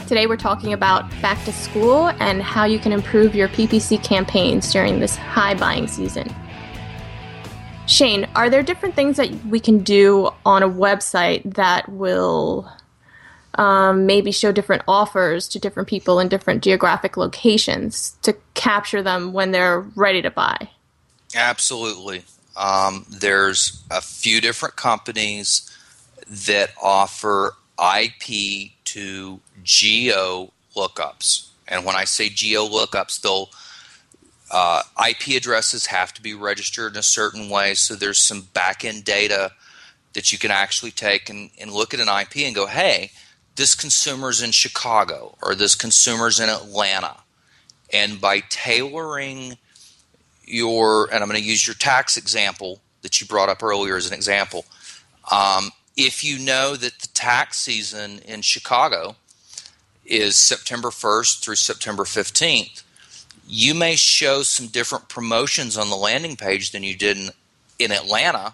Today 0.07 0.25
we're 0.25 0.37
talking 0.37 0.71
about 0.71 1.09
back 1.21 1.43
to 1.43 1.51
school 1.51 2.07
and 2.21 2.41
how 2.41 2.63
you 2.63 2.79
can 2.79 2.93
improve 2.93 3.35
your 3.35 3.49
PPC 3.49 4.01
campaigns 4.01 4.71
during 4.71 5.01
this 5.01 5.17
high 5.17 5.53
buying 5.53 5.85
season. 5.85 6.33
Shane, 7.87 8.25
are 8.33 8.49
there 8.49 8.63
different 8.63 8.95
things 8.95 9.17
that 9.17 9.29
we 9.45 9.59
can 9.59 9.79
do 9.79 10.29
on 10.45 10.63
a 10.63 10.69
website 10.69 11.55
that 11.55 11.89
will 11.89 12.71
um, 13.55 14.05
maybe 14.05 14.31
show 14.31 14.53
different 14.53 14.81
offers 14.87 15.45
to 15.49 15.59
different 15.59 15.89
people 15.89 16.21
in 16.21 16.29
different 16.29 16.63
geographic 16.63 17.17
locations 17.17 18.15
to 18.21 18.33
capture 18.53 19.03
them 19.03 19.33
when 19.33 19.51
they're 19.51 19.81
ready 19.81 20.21
to 20.21 20.31
buy? 20.31 20.69
Absolutely. 21.35 22.23
Um, 22.55 23.05
there's 23.09 23.83
a 23.91 23.99
few 23.99 24.39
different 24.39 24.77
companies 24.77 25.69
that 26.29 26.71
offer 26.81 27.55
IP 27.77 28.71
to 28.87 29.39
geo 29.63 30.51
lookups. 30.75 31.49
And 31.67 31.85
when 31.85 31.95
I 31.95 32.05
say 32.05 32.29
geo 32.29 32.65
lookups, 32.65 33.21
they'll 33.21 33.49
uh, 34.49 34.83
IP 35.09 35.35
addresses 35.35 35.87
have 35.87 36.13
to 36.13 36.21
be 36.21 36.33
registered 36.33 36.93
in 36.93 36.99
a 36.99 37.03
certain 37.03 37.49
way. 37.49 37.73
So 37.73 37.95
there's 37.95 38.19
some 38.19 38.47
back 38.53 38.85
end 38.85 39.03
data 39.03 39.51
that 40.13 40.31
you 40.31 40.37
can 40.37 40.51
actually 40.51 40.91
take 40.91 41.29
and, 41.29 41.49
and 41.59 41.71
look 41.71 41.93
at 41.93 41.99
an 41.99 42.07
IP 42.07 42.37
and 42.37 42.55
go, 42.55 42.65
hey, 42.65 43.11
this 43.55 43.75
consumer's 43.75 44.41
in 44.41 44.51
Chicago 44.51 45.35
or 45.41 45.53
this 45.53 45.75
consumer's 45.75 46.39
in 46.39 46.49
Atlanta. 46.49 47.17
And 47.91 48.21
by 48.21 48.41
tailoring 48.49 49.57
your, 50.45 51.05
and 51.11 51.21
I'm 51.21 51.29
going 51.29 51.41
to 51.41 51.45
use 51.45 51.67
your 51.67 51.75
tax 51.75 52.15
example 52.15 52.79
that 53.01 53.19
you 53.19 53.27
brought 53.27 53.49
up 53.49 53.63
earlier 53.63 53.97
as 53.97 54.07
an 54.07 54.13
example. 54.13 54.65
Um, 55.31 55.71
if 55.97 56.23
you 56.23 56.37
know 56.37 56.75
that 56.75 56.99
the 56.99 57.07
tax 57.07 57.57
season 57.57 58.19
in 58.19 58.43
Chicago 58.43 59.15
is 60.05 60.37
September 60.37 60.89
1st 60.89 61.43
through 61.43 61.55
September 61.55 62.03
15th, 62.03 62.83
you 63.47 63.73
may 63.73 63.95
show 63.95 64.43
some 64.43 64.67
different 64.67 65.09
promotions 65.09 65.77
on 65.77 65.89
the 65.89 65.95
landing 65.95 66.35
page 66.35 66.71
than 66.71 66.83
you 66.83 66.95
did 66.95 67.17
in, 67.17 67.29
in 67.79 67.91
Atlanta, 67.91 68.53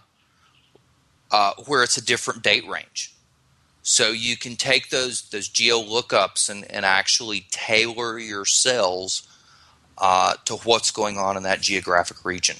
uh, 1.31 1.51
where 1.67 1.83
it's 1.83 1.97
a 1.97 2.05
different 2.05 2.41
date 2.41 2.67
range. 2.67 3.13
So 3.81 4.11
you 4.11 4.37
can 4.37 4.55
take 4.55 4.89
those 4.89 5.23
those 5.29 5.49
geo 5.49 5.81
lookups 5.81 6.49
and, 6.49 6.69
and 6.71 6.85
actually 6.85 7.47
tailor 7.51 8.17
your 8.17 8.45
sales 8.45 9.27
uh, 9.97 10.35
to 10.45 10.55
what's 10.57 10.89
going 10.89 11.17
on 11.17 11.35
in 11.35 11.43
that 11.43 11.59
geographic 11.59 12.23
region. 12.23 12.55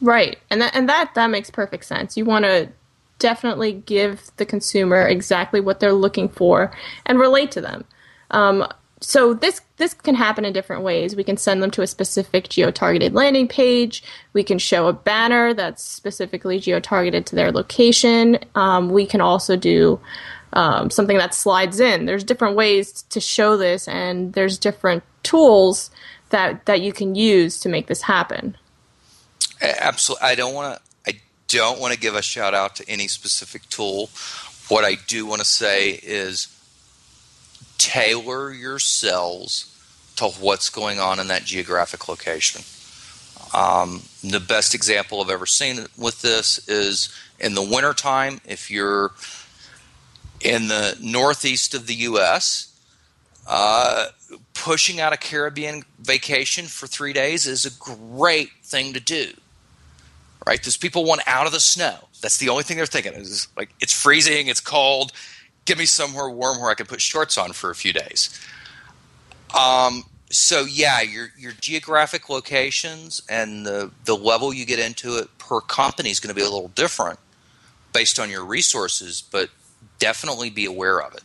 Right, 0.00 0.38
and 0.50 0.60
that 0.60 0.74
and 0.74 0.88
that 0.88 1.14
that 1.14 1.28
makes 1.28 1.48
perfect 1.50 1.84
sense. 1.84 2.16
You 2.16 2.24
want 2.24 2.44
to 2.44 2.70
definitely 3.18 3.72
give 3.72 4.30
the 4.36 4.46
consumer 4.46 5.06
exactly 5.06 5.60
what 5.60 5.80
they're 5.80 5.92
looking 5.92 6.28
for 6.28 6.72
and 7.06 7.18
relate 7.18 7.50
to 7.52 7.60
them. 7.60 7.84
Um, 8.30 8.66
so 9.00 9.32
this 9.34 9.60
this 9.76 9.94
can 9.94 10.16
happen 10.16 10.44
in 10.44 10.52
different 10.52 10.82
ways. 10.82 11.14
We 11.14 11.22
can 11.22 11.36
send 11.36 11.62
them 11.62 11.70
to 11.72 11.82
a 11.82 11.86
specific 11.86 12.48
geo-targeted 12.48 13.14
landing 13.14 13.46
page. 13.46 14.02
We 14.32 14.42
can 14.42 14.58
show 14.58 14.88
a 14.88 14.92
banner 14.92 15.54
that's 15.54 15.84
specifically 15.84 16.58
geo-targeted 16.58 17.24
to 17.26 17.36
their 17.36 17.52
location. 17.52 18.38
Um, 18.56 18.90
we 18.90 19.06
can 19.06 19.20
also 19.20 19.56
do 19.56 20.00
um, 20.52 20.90
something 20.90 21.18
that 21.18 21.34
slides 21.34 21.78
in. 21.78 22.06
There's 22.06 22.24
different 22.24 22.56
ways 22.56 23.02
to 23.10 23.20
show 23.20 23.56
this, 23.56 23.86
and 23.86 24.32
there's 24.32 24.58
different 24.58 25.04
tools 25.22 25.90
that 26.30 26.66
that 26.66 26.80
you 26.80 26.92
can 26.92 27.14
use 27.14 27.60
to 27.60 27.68
make 27.68 27.86
this 27.86 28.02
happen. 28.02 28.56
Absolutely, 29.60 30.26
I 30.26 30.34
don't 30.34 30.54
want 30.54 30.76
to. 30.76 30.87
Don't 31.48 31.80
want 31.80 31.94
to 31.94 32.00
give 32.00 32.14
a 32.14 32.22
shout 32.22 32.54
out 32.54 32.76
to 32.76 32.88
any 32.88 33.08
specific 33.08 33.68
tool. 33.68 34.10
What 34.68 34.84
I 34.84 34.96
do 35.06 35.26
want 35.26 35.40
to 35.40 35.46
say 35.46 35.90
is 36.02 36.54
tailor 37.78 38.52
your 38.52 38.78
cells 38.78 39.74
to 40.16 40.26
what's 40.26 40.68
going 40.68 40.98
on 40.98 41.20
in 41.20 41.28
that 41.28 41.44
geographic 41.44 42.08
location. 42.08 42.62
Um, 43.54 44.02
the 44.22 44.40
best 44.40 44.74
example 44.74 45.22
I've 45.22 45.30
ever 45.30 45.46
seen 45.46 45.86
with 45.96 46.20
this 46.20 46.68
is 46.68 47.08
in 47.38 47.54
the 47.54 47.62
wintertime, 47.62 48.40
if 48.44 48.70
you're 48.70 49.12
in 50.40 50.68
the 50.68 50.98
northeast 51.00 51.74
of 51.74 51.86
the 51.86 51.94
U.S., 51.94 52.74
uh, 53.46 54.08
pushing 54.52 55.00
out 55.00 55.12
a 55.12 55.16
Caribbean 55.16 55.84
vacation 56.00 56.66
for 56.66 56.86
three 56.86 57.12
days 57.12 57.46
is 57.46 57.64
a 57.64 57.70
great 57.70 58.50
thing 58.62 58.92
to 58.92 59.00
do. 59.00 59.32
Right? 60.46 60.62
Those 60.62 60.76
people 60.76 61.04
want 61.04 61.20
out 61.26 61.46
of 61.46 61.52
the 61.52 61.60
snow. 61.60 62.08
That's 62.22 62.38
the 62.38 62.48
only 62.48 62.62
thing 62.62 62.76
they're 62.76 62.86
thinking. 62.86 63.12
Is 63.14 63.48
like 63.56 63.70
it's 63.80 63.92
freezing, 63.92 64.48
it's 64.48 64.60
cold 64.60 65.12
give 65.68 65.78
me 65.78 65.84
somewhere 65.84 66.30
warm 66.30 66.60
where 66.60 66.70
I 66.70 66.74
can 66.74 66.86
put 66.86 67.00
shorts 67.00 67.36
on 67.36 67.52
for 67.52 67.70
a 67.70 67.74
few 67.74 67.92
days. 67.92 68.30
Um, 69.56 70.04
so 70.30 70.64
yeah, 70.64 71.02
your 71.02 71.28
your 71.38 71.52
geographic 71.52 72.28
locations 72.28 73.22
and 73.28 73.66
the 73.66 73.90
the 74.04 74.16
level 74.16 74.52
you 74.52 74.64
get 74.64 74.78
into 74.78 75.18
it 75.18 75.28
per 75.38 75.60
company 75.60 76.10
is 76.10 76.20
going 76.20 76.34
to 76.34 76.34
be 76.34 76.40
a 76.40 76.50
little 76.50 76.68
different 76.68 77.18
based 77.92 78.18
on 78.18 78.30
your 78.30 78.44
resources, 78.44 79.22
but 79.22 79.50
definitely 79.98 80.50
be 80.50 80.64
aware 80.64 81.00
of 81.02 81.14
it. 81.14 81.22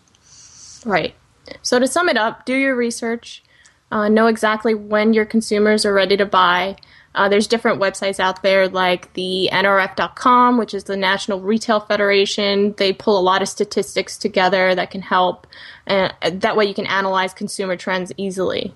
Right. 0.86 1.16
So 1.62 1.80
to 1.80 1.88
sum 1.88 2.10
it 2.10 2.18
up, 2.18 2.46
do 2.46 2.56
your 2.56 2.76
research, 2.76 3.44
uh, 3.92 4.10
know 4.10 4.28
exactly 4.28 4.74
when 4.74 5.14
your 5.14 5.26
consumers 5.26 5.86
are 5.86 5.94
ready 5.94 6.16
to 6.18 6.26
buy, 6.26 6.78
uh, 7.16 7.30
there's 7.30 7.48
different 7.48 7.80
websites 7.80 8.20
out 8.20 8.42
there 8.42 8.68
like 8.68 9.14
the 9.14 9.50
NRF.com, 9.52 10.58
which 10.58 10.74
is 10.74 10.86
the 10.86 10.98
National 10.98 11.40
Retail 11.40 11.80
Federation. 11.80 12.74
They 12.78 12.92
pull 12.92 13.20
a 13.20 13.22
lot 13.22 13.42
of 13.42 13.50
statistics 13.50 14.18
together 14.18 14.74
that 14.74 14.90
can 14.90 15.02
help. 15.02 15.46
And 15.86 16.14
that 16.42 16.58
way 16.58 16.66
you 16.66 16.74
can 16.74 16.88
analyze 16.88 17.34
consumer 17.34 17.76
trends 17.76 18.12
easily. 18.18 18.74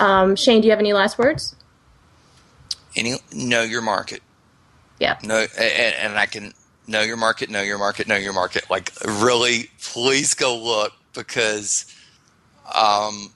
Um, 0.00 0.34
Shane, 0.34 0.62
do 0.62 0.66
you 0.66 0.72
have 0.72 0.78
any 0.78 0.94
last 0.94 1.18
words? 1.18 1.56
Any 2.96 3.16
know 3.34 3.62
your 3.62 3.82
market. 3.82 4.22
Yeah. 4.98 5.18
No, 5.22 5.46
and, 5.58 5.94
and 5.96 6.18
I 6.18 6.26
can 6.26 6.54
know 6.86 7.02
your 7.02 7.18
market, 7.18 7.50
know 7.50 7.60
your 7.60 7.78
market, 7.78 8.08
know 8.08 8.16
your 8.16 8.32
market. 8.32 8.70
Like 8.70 8.92
really, 9.04 9.70
please 9.82 10.32
go 10.32 10.56
look 10.56 10.94
because, 11.12 11.84
um, 12.74 13.30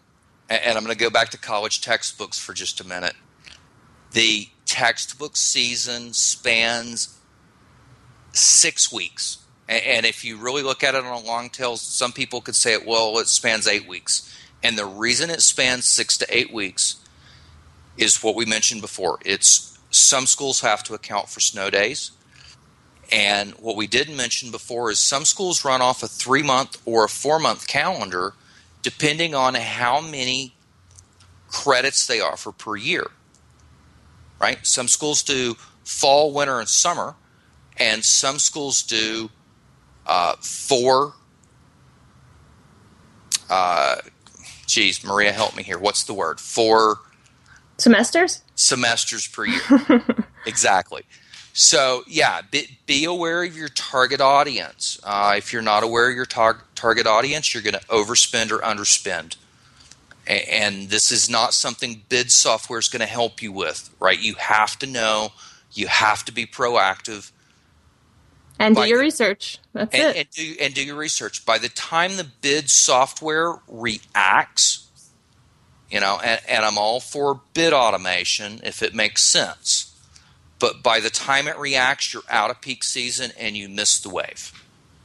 and 0.49 0.77
I'm 0.79 0.85
going 0.85 0.97
to 0.97 1.01
go 1.01 1.11
back 1.11 1.29
to 1.31 1.38
college 1.38 1.83
textbooks 1.83 2.38
for 2.38 2.55
just 2.55 2.81
a 2.81 2.87
minute 2.87 3.14
the 4.12 4.48
textbook 4.66 5.37
season 5.37 6.12
spans 6.12 7.18
six 8.33 8.92
weeks. 8.92 9.38
And 9.68 10.05
if 10.05 10.25
you 10.25 10.37
really 10.37 10.62
look 10.62 10.83
at 10.83 10.94
it 10.94 11.05
on 11.05 11.22
a 11.22 11.27
long 11.27 11.51
tail, 11.51 11.77
some 11.77 12.12
people 12.12 12.40
could 12.40 12.57
say 12.57 12.75
it, 12.75 12.87
well, 12.87 13.18
it 13.18 13.29
spans 13.29 13.66
eight 13.66 13.88
weeks. 13.88 14.29
And 14.62 14.79
the 14.79 14.87
reason 14.87 15.31
it 15.31 15.40
spans 15.40 15.87
six 15.87 16.16
to 16.18 16.27
eight 16.37 16.53
weeks 16.53 16.96
is 17.96 18.22
what 18.22 18.35
we 18.35 18.44
mentioned 18.44 18.81
before. 18.81 19.18
It's 19.25 19.79
some 19.90 20.27
schools 20.27 20.61
have 20.61 20.83
to 20.85 20.94
account 20.94 21.29
for 21.29 21.40
snow 21.40 21.70
days. 21.70 22.12
And 23.11 23.53
what 23.53 23.77
we 23.77 23.87
didn't 23.87 24.16
mention 24.16 24.51
before 24.51 24.90
is 24.90 24.98
some 24.98 25.25
schools 25.25 25.64
run 25.64 25.83
off 25.83 26.03
a 26.03 26.09
three 26.09 26.42
month 26.42 26.81
or 26.87 27.05
a 27.05 27.09
four 27.09 27.38
month 27.38 27.66
calendar 27.66 28.35
depending 28.83 29.35
on 29.35 29.55
how 29.55 30.01
many 30.01 30.55
credits 31.48 32.07
they 32.07 32.20
offer 32.20 32.51
per 32.51 32.75
year 32.75 33.11
right? 34.42 34.66
Some 34.66 34.88
schools 34.88 35.22
do 35.22 35.55
fall, 35.85 36.33
winter, 36.33 36.59
and 36.59 36.68
summer, 36.68 37.14
and 37.76 38.05
some 38.05 38.38
schools 38.38 38.83
do 38.83 39.31
uh, 40.05 40.35
four. 40.40 41.14
Uh, 43.48 43.96
geez, 44.66 45.05
Maria, 45.05 45.33
help 45.33 45.57
me 45.57 45.62
here. 45.62 45.78
What's 45.78 46.02
the 46.02 46.12
word? 46.12 46.40
Four 46.40 46.98
semesters. 47.78 48.42
Semesters 48.57 49.28
per 49.28 49.46
year. 49.46 50.05
exactly. 50.46 51.05
So 51.55 52.02
yeah, 52.07 52.40
be, 52.50 52.78
be, 52.87 53.05
aware 53.05 53.44
of 53.44 53.57
your 53.57 53.68
target 53.68 54.20
audience. 54.20 54.98
Uh, 55.02 55.35
if 55.37 55.52
you're 55.52 55.62
not 55.62 55.83
aware 55.83 56.09
of 56.09 56.16
your 56.16 56.24
tar- 56.24 56.64
target 56.74 57.07
audience, 57.07 57.52
you're 57.52 57.62
going 57.62 57.74
to 57.74 57.87
overspend 57.87 58.50
or 58.50 58.59
underspend 58.61 59.37
and 60.26 60.88
this 60.88 61.11
is 61.11 61.28
not 61.28 61.54
something 61.54 62.02
bid 62.08 62.30
software 62.30 62.78
is 62.78 62.88
going 62.88 63.00
to 63.00 63.06
help 63.06 63.42
you 63.42 63.52
with 63.52 63.90
right? 64.00 64.20
You 64.20 64.35
have 64.35 64.78
to 64.80 64.87
know 64.87 65.32
you 65.72 65.87
have 65.87 66.24
to 66.26 66.32
be 66.32 66.46
proactive. 66.46 67.32
And 68.58 68.76
do 68.76 68.85
your 68.85 68.98
the, 68.98 69.04
research. 69.04 69.58
That's 69.72 69.94
and, 69.94 70.16
it. 70.16 70.16
and 70.16 70.30
do, 70.30 70.54
and 70.61 70.74
do 70.74 70.85
your 70.85 70.96
research. 70.96 71.44
By 71.46 71.58
the 71.58 71.70
time 71.70 72.16
the 72.16 72.26
bid 72.40 72.70
software 72.70 73.56
reacts 73.68 74.88
you 75.90 76.00
know 76.00 76.18
and, 76.24 76.40
and 76.48 76.64
i'm 76.64 76.78
all 76.78 77.00
for 77.00 77.42
bid 77.52 77.74
automation 77.74 78.61
if 78.64 78.82
it 78.82 78.94
makes 78.94 79.22
sense 79.22 79.92
but 80.62 80.80
by 80.80 81.00
the 81.00 81.11
time 81.11 81.48
it 81.48 81.58
reacts 81.58 82.14
you're 82.14 82.22
out 82.30 82.48
of 82.48 82.61
peak 82.61 82.85
season 82.85 83.32
and 83.37 83.56
you 83.56 83.68
miss 83.68 83.98
the 83.98 84.08
wave. 84.08 84.52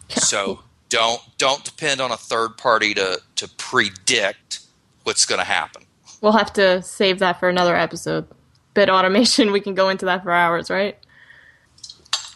So 0.08 0.60
don't 0.88 1.20
don't 1.40 1.64
depend 1.64 2.00
on 2.00 2.12
a 2.12 2.16
third 2.16 2.60
party 2.60 2.94
to 2.94 3.20
to 3.38 3.50
predict 3.58 4.60
what's 5.08 5.26
going 5.26 5.40
to 5.40 5.46
happen. 5.46 5.84
We'll 6.22 6.34
have 6.34 6.52
to 6.54 6.82
save 6.82 7.20
that 7.20 7.40
for 7.40 7.48
another 7.48 7.76
episode. 7.76 8.28
Bid 8.74 8.90
automation, 8.90 9.54
we 9.54 9.62
can 9.62 9.74
go 9.74 9.88
into 9.88 10.06
that 10.06 10.22
for 10.22 10.32
hours, 10.32 10.70
right? 10.70 10.98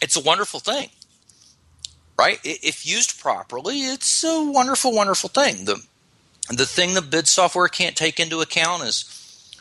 It's 0.00 0.16
a 0.16 0.20
wonderful 0.20 0.58
thing, 0.58 0.88
right? 2.18 2.40
If 2.42 2.86
used 2.86 3.20
properly, 3.20 3.80
it's 3.80 4.24
a 4.24 4.50
wonderful, 4.50 4.92
wonderful 4.92 5.28
thing. 5.28 5.66
The 5.66 5.80
the 6.48 6.66
thing 6.66 6.94
the 6.94 7.02
bid 7.02 7.28
software 7.28 7.68
can't 7.68 7.94
take 7.94 8.18
into 8.18 8.40
account 8.40 8.82
is 8.82 9.54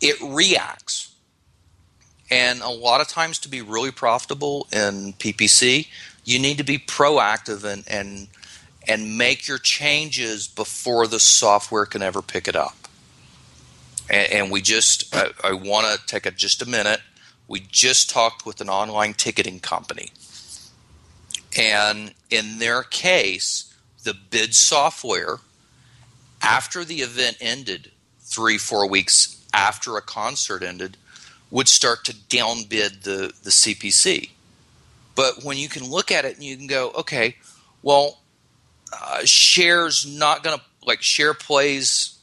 it 0.00 0.16
reacts. 0.20 1.14
And 2.30 2.60
a 2.62 2.70
lot 2.70 3.00
of 3.00 3.08
times 3.08 3.38
to 3.40 3.48
be 3.48 3.62
really 3.62 3.92
profitable 3.92 4.66
in 4.72 5.12
PPC, 5.12 5.86
you 6.24 6.38
need 6.38 6.58
to 6.58 6.64
be 6.64 6.78
proactive 6.78 7.62
and, 7.62 7.84
and 7.86 8.28
and 8.88 9.16
make 9.16 9.48
your 9.48 9.58
changes 9.58 10.46
before 10.46 11.06
the 11.06 11.20
software 11.20 11.86
can 11.86 12.02
ever 12.02 12.22
pick 12.22 12.48
it 12.48 12.56
up. 12.56 12.76
And, 14.10 14.32
and 14.32 14.50
we 14.50 14.60
just, 14.60 15.14
I, 15.14 15.30
I 15.42 15.52
want 15.52 15.86
to 15.86 16.06
take 16.06 16.26
a, 16.26 16.30
just 16.30 16.62
a 16.62 16.68
minute. 16.68 17.00
We 17.48 17.60
just 17.60 18.10
talked 18.10 18.46
with 18.46 18.60
an 18.60 18.68
online 18.68 19.14
ticketing 19.14 19.60
company. 19.60 20.10
And 21.56 22.14
in 22.30 22.58
their 22.58 22.82
case, 22.82 23.72
the 24.02 24.14
bid 24.14 24.54
software 24.54 25.38
after 26.42 26.84
the 26.84 26.96
event 26.96 27.38
ended, 27.40 27.90
three, 28.20 28.58
four 28.58 28.88
weeks 28.88 29.42
after 29.52 29.96
a 29.96 30.02
concert 30.02 30.62
ended, 30.62 30.96
would 31.50 31.68
start 31.68 32.04
to 32.04 32.12
downbid 32.12 33.02
the, 33.02 33.32
the 33.42 33.50
CPC. 33.50 34.30
But 35.14 35.44
when 35.44 35.56
you 35.56 35.68
can 35.68 35.88
look 35.88 36.10
at 36.10 36.24
it 36.24 36.34
and 36.34 36.44
you 36.44 36.56
can 36.56 36.66
go, 36.66 36.90
okay, 36.90 37.36
well, 37.82 38.18
uh, 39.02 39.20
Cher's 39.24 40.06
not 40.06 40.42
going 40.42 40.58
to, 40.58 40.64
like, 40.84 41.02
share 41.02 41.34
plays 41.34 42.18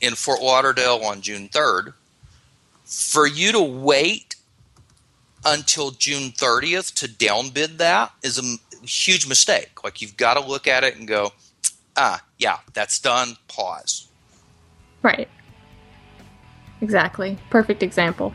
in 0.00 0.14
Fort 0.14 0.42
Lauderdale 0.42 1.00
on 1.04 1.20
June 1.20 1.48
3rd. 1.48 1.94
For 2.84 3.26
you 3.26 3.52
to 3.52 3.62
wait 3.62 4.36
until 5.44 5.90
June 5.92 6.30
30th 6.30 6.94
to 6.94 7.08
downbid 7.08 7.78
that 7.78 8.12
is 8.22 8.38
a 8.38 8.86
huge 8.86 9.26
mistake. 9.26 9.82
Like, 9.82 10.02
you've 10.02 10.16
got 10.16 10.34
to 10.34 10.46
look 10.46 10.66
at 10.66 10.84
it 10.84 10.96
and 10.96 11.08
go, 11.08 11.32
ah, 11.96 12.22
yeah, 12.38 12.58
that's 12.74 12.98
done, 12.98 13.36
pause. 13.48 14.08
Right. 15.02 15.28
Exactly. 16.80 17.38
Perfect 17.50 17.82
example. 17.82 18.34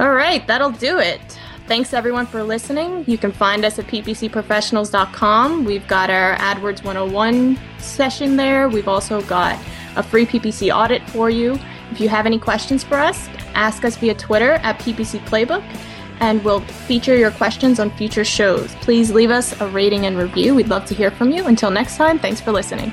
All 0.00 0.12
right, 0.12 0.44
that'll 0.46 0.70
do 0.70 0.98
it. 0.98 1.38
Thanks 1.68 1.94
everyone 1.94 2.26
for 2.26 2.42
listening. 2.42 3.04
You 3.06 3.16
can 3.16 3.32
find 3.32 3.64
us 3.64 3.78
at 3.78 3.86
ppcprofessionals.com. 3.86 5.64
We've 5.64 5.86
got 5.86 6.10
our 6.10 6.36
AdWords 6.36 6.84
101 6.84 7.58
session 7.78 8.36
there. 8.36 8.68
We've 8.68 8.88
also 8.88 9.22
got 9.22 9.58
a 9.96 10.02
free 10.02 10.26
PPC 10.26 10.74
audit 10.74 11.08
for 11.10 11.30
you. 11.30 11.58
If 11.90 12.00
you 12.00 12.08
have 12.08 12.26
any 12.26 12.38
questions 12.38 12.82
for 12.82 12.96
us, 12.96 13.28
ask 13.54 13.84
us 13.84 13.96
via 13.96 14.14
Twitter 14.14 14.52
at 14.52 14.78
PPC 14.80 15.20
Playbook 15.26 15.62
and 16.20 16.42
we'll 16.44 16.60
feature 16.60 17.16
your 17.16 17.30
questions 17.32 17.80
on 17.80 17.90
future 17.90 18.24
shows. 18.24 18.74
Please 18.76 19.10
leave 19.10 19.30
us 19.30 19.60
a 19.60 19.68
rating 19.68 20.06
and 20.06 20.16
review. 20.16 20.54
We'd 20.54 20.68
love 20.68 20.84
to 20.86 20.94
hear 20.94 21.10
from 21.10 21.30
you. 21.30 21.46
Until 21.46 21.70
next 21.70 21.96
time, 21.96 22.18
thanks 22.18 22.40
for 22.40 22.52
listening. 22.52 22.92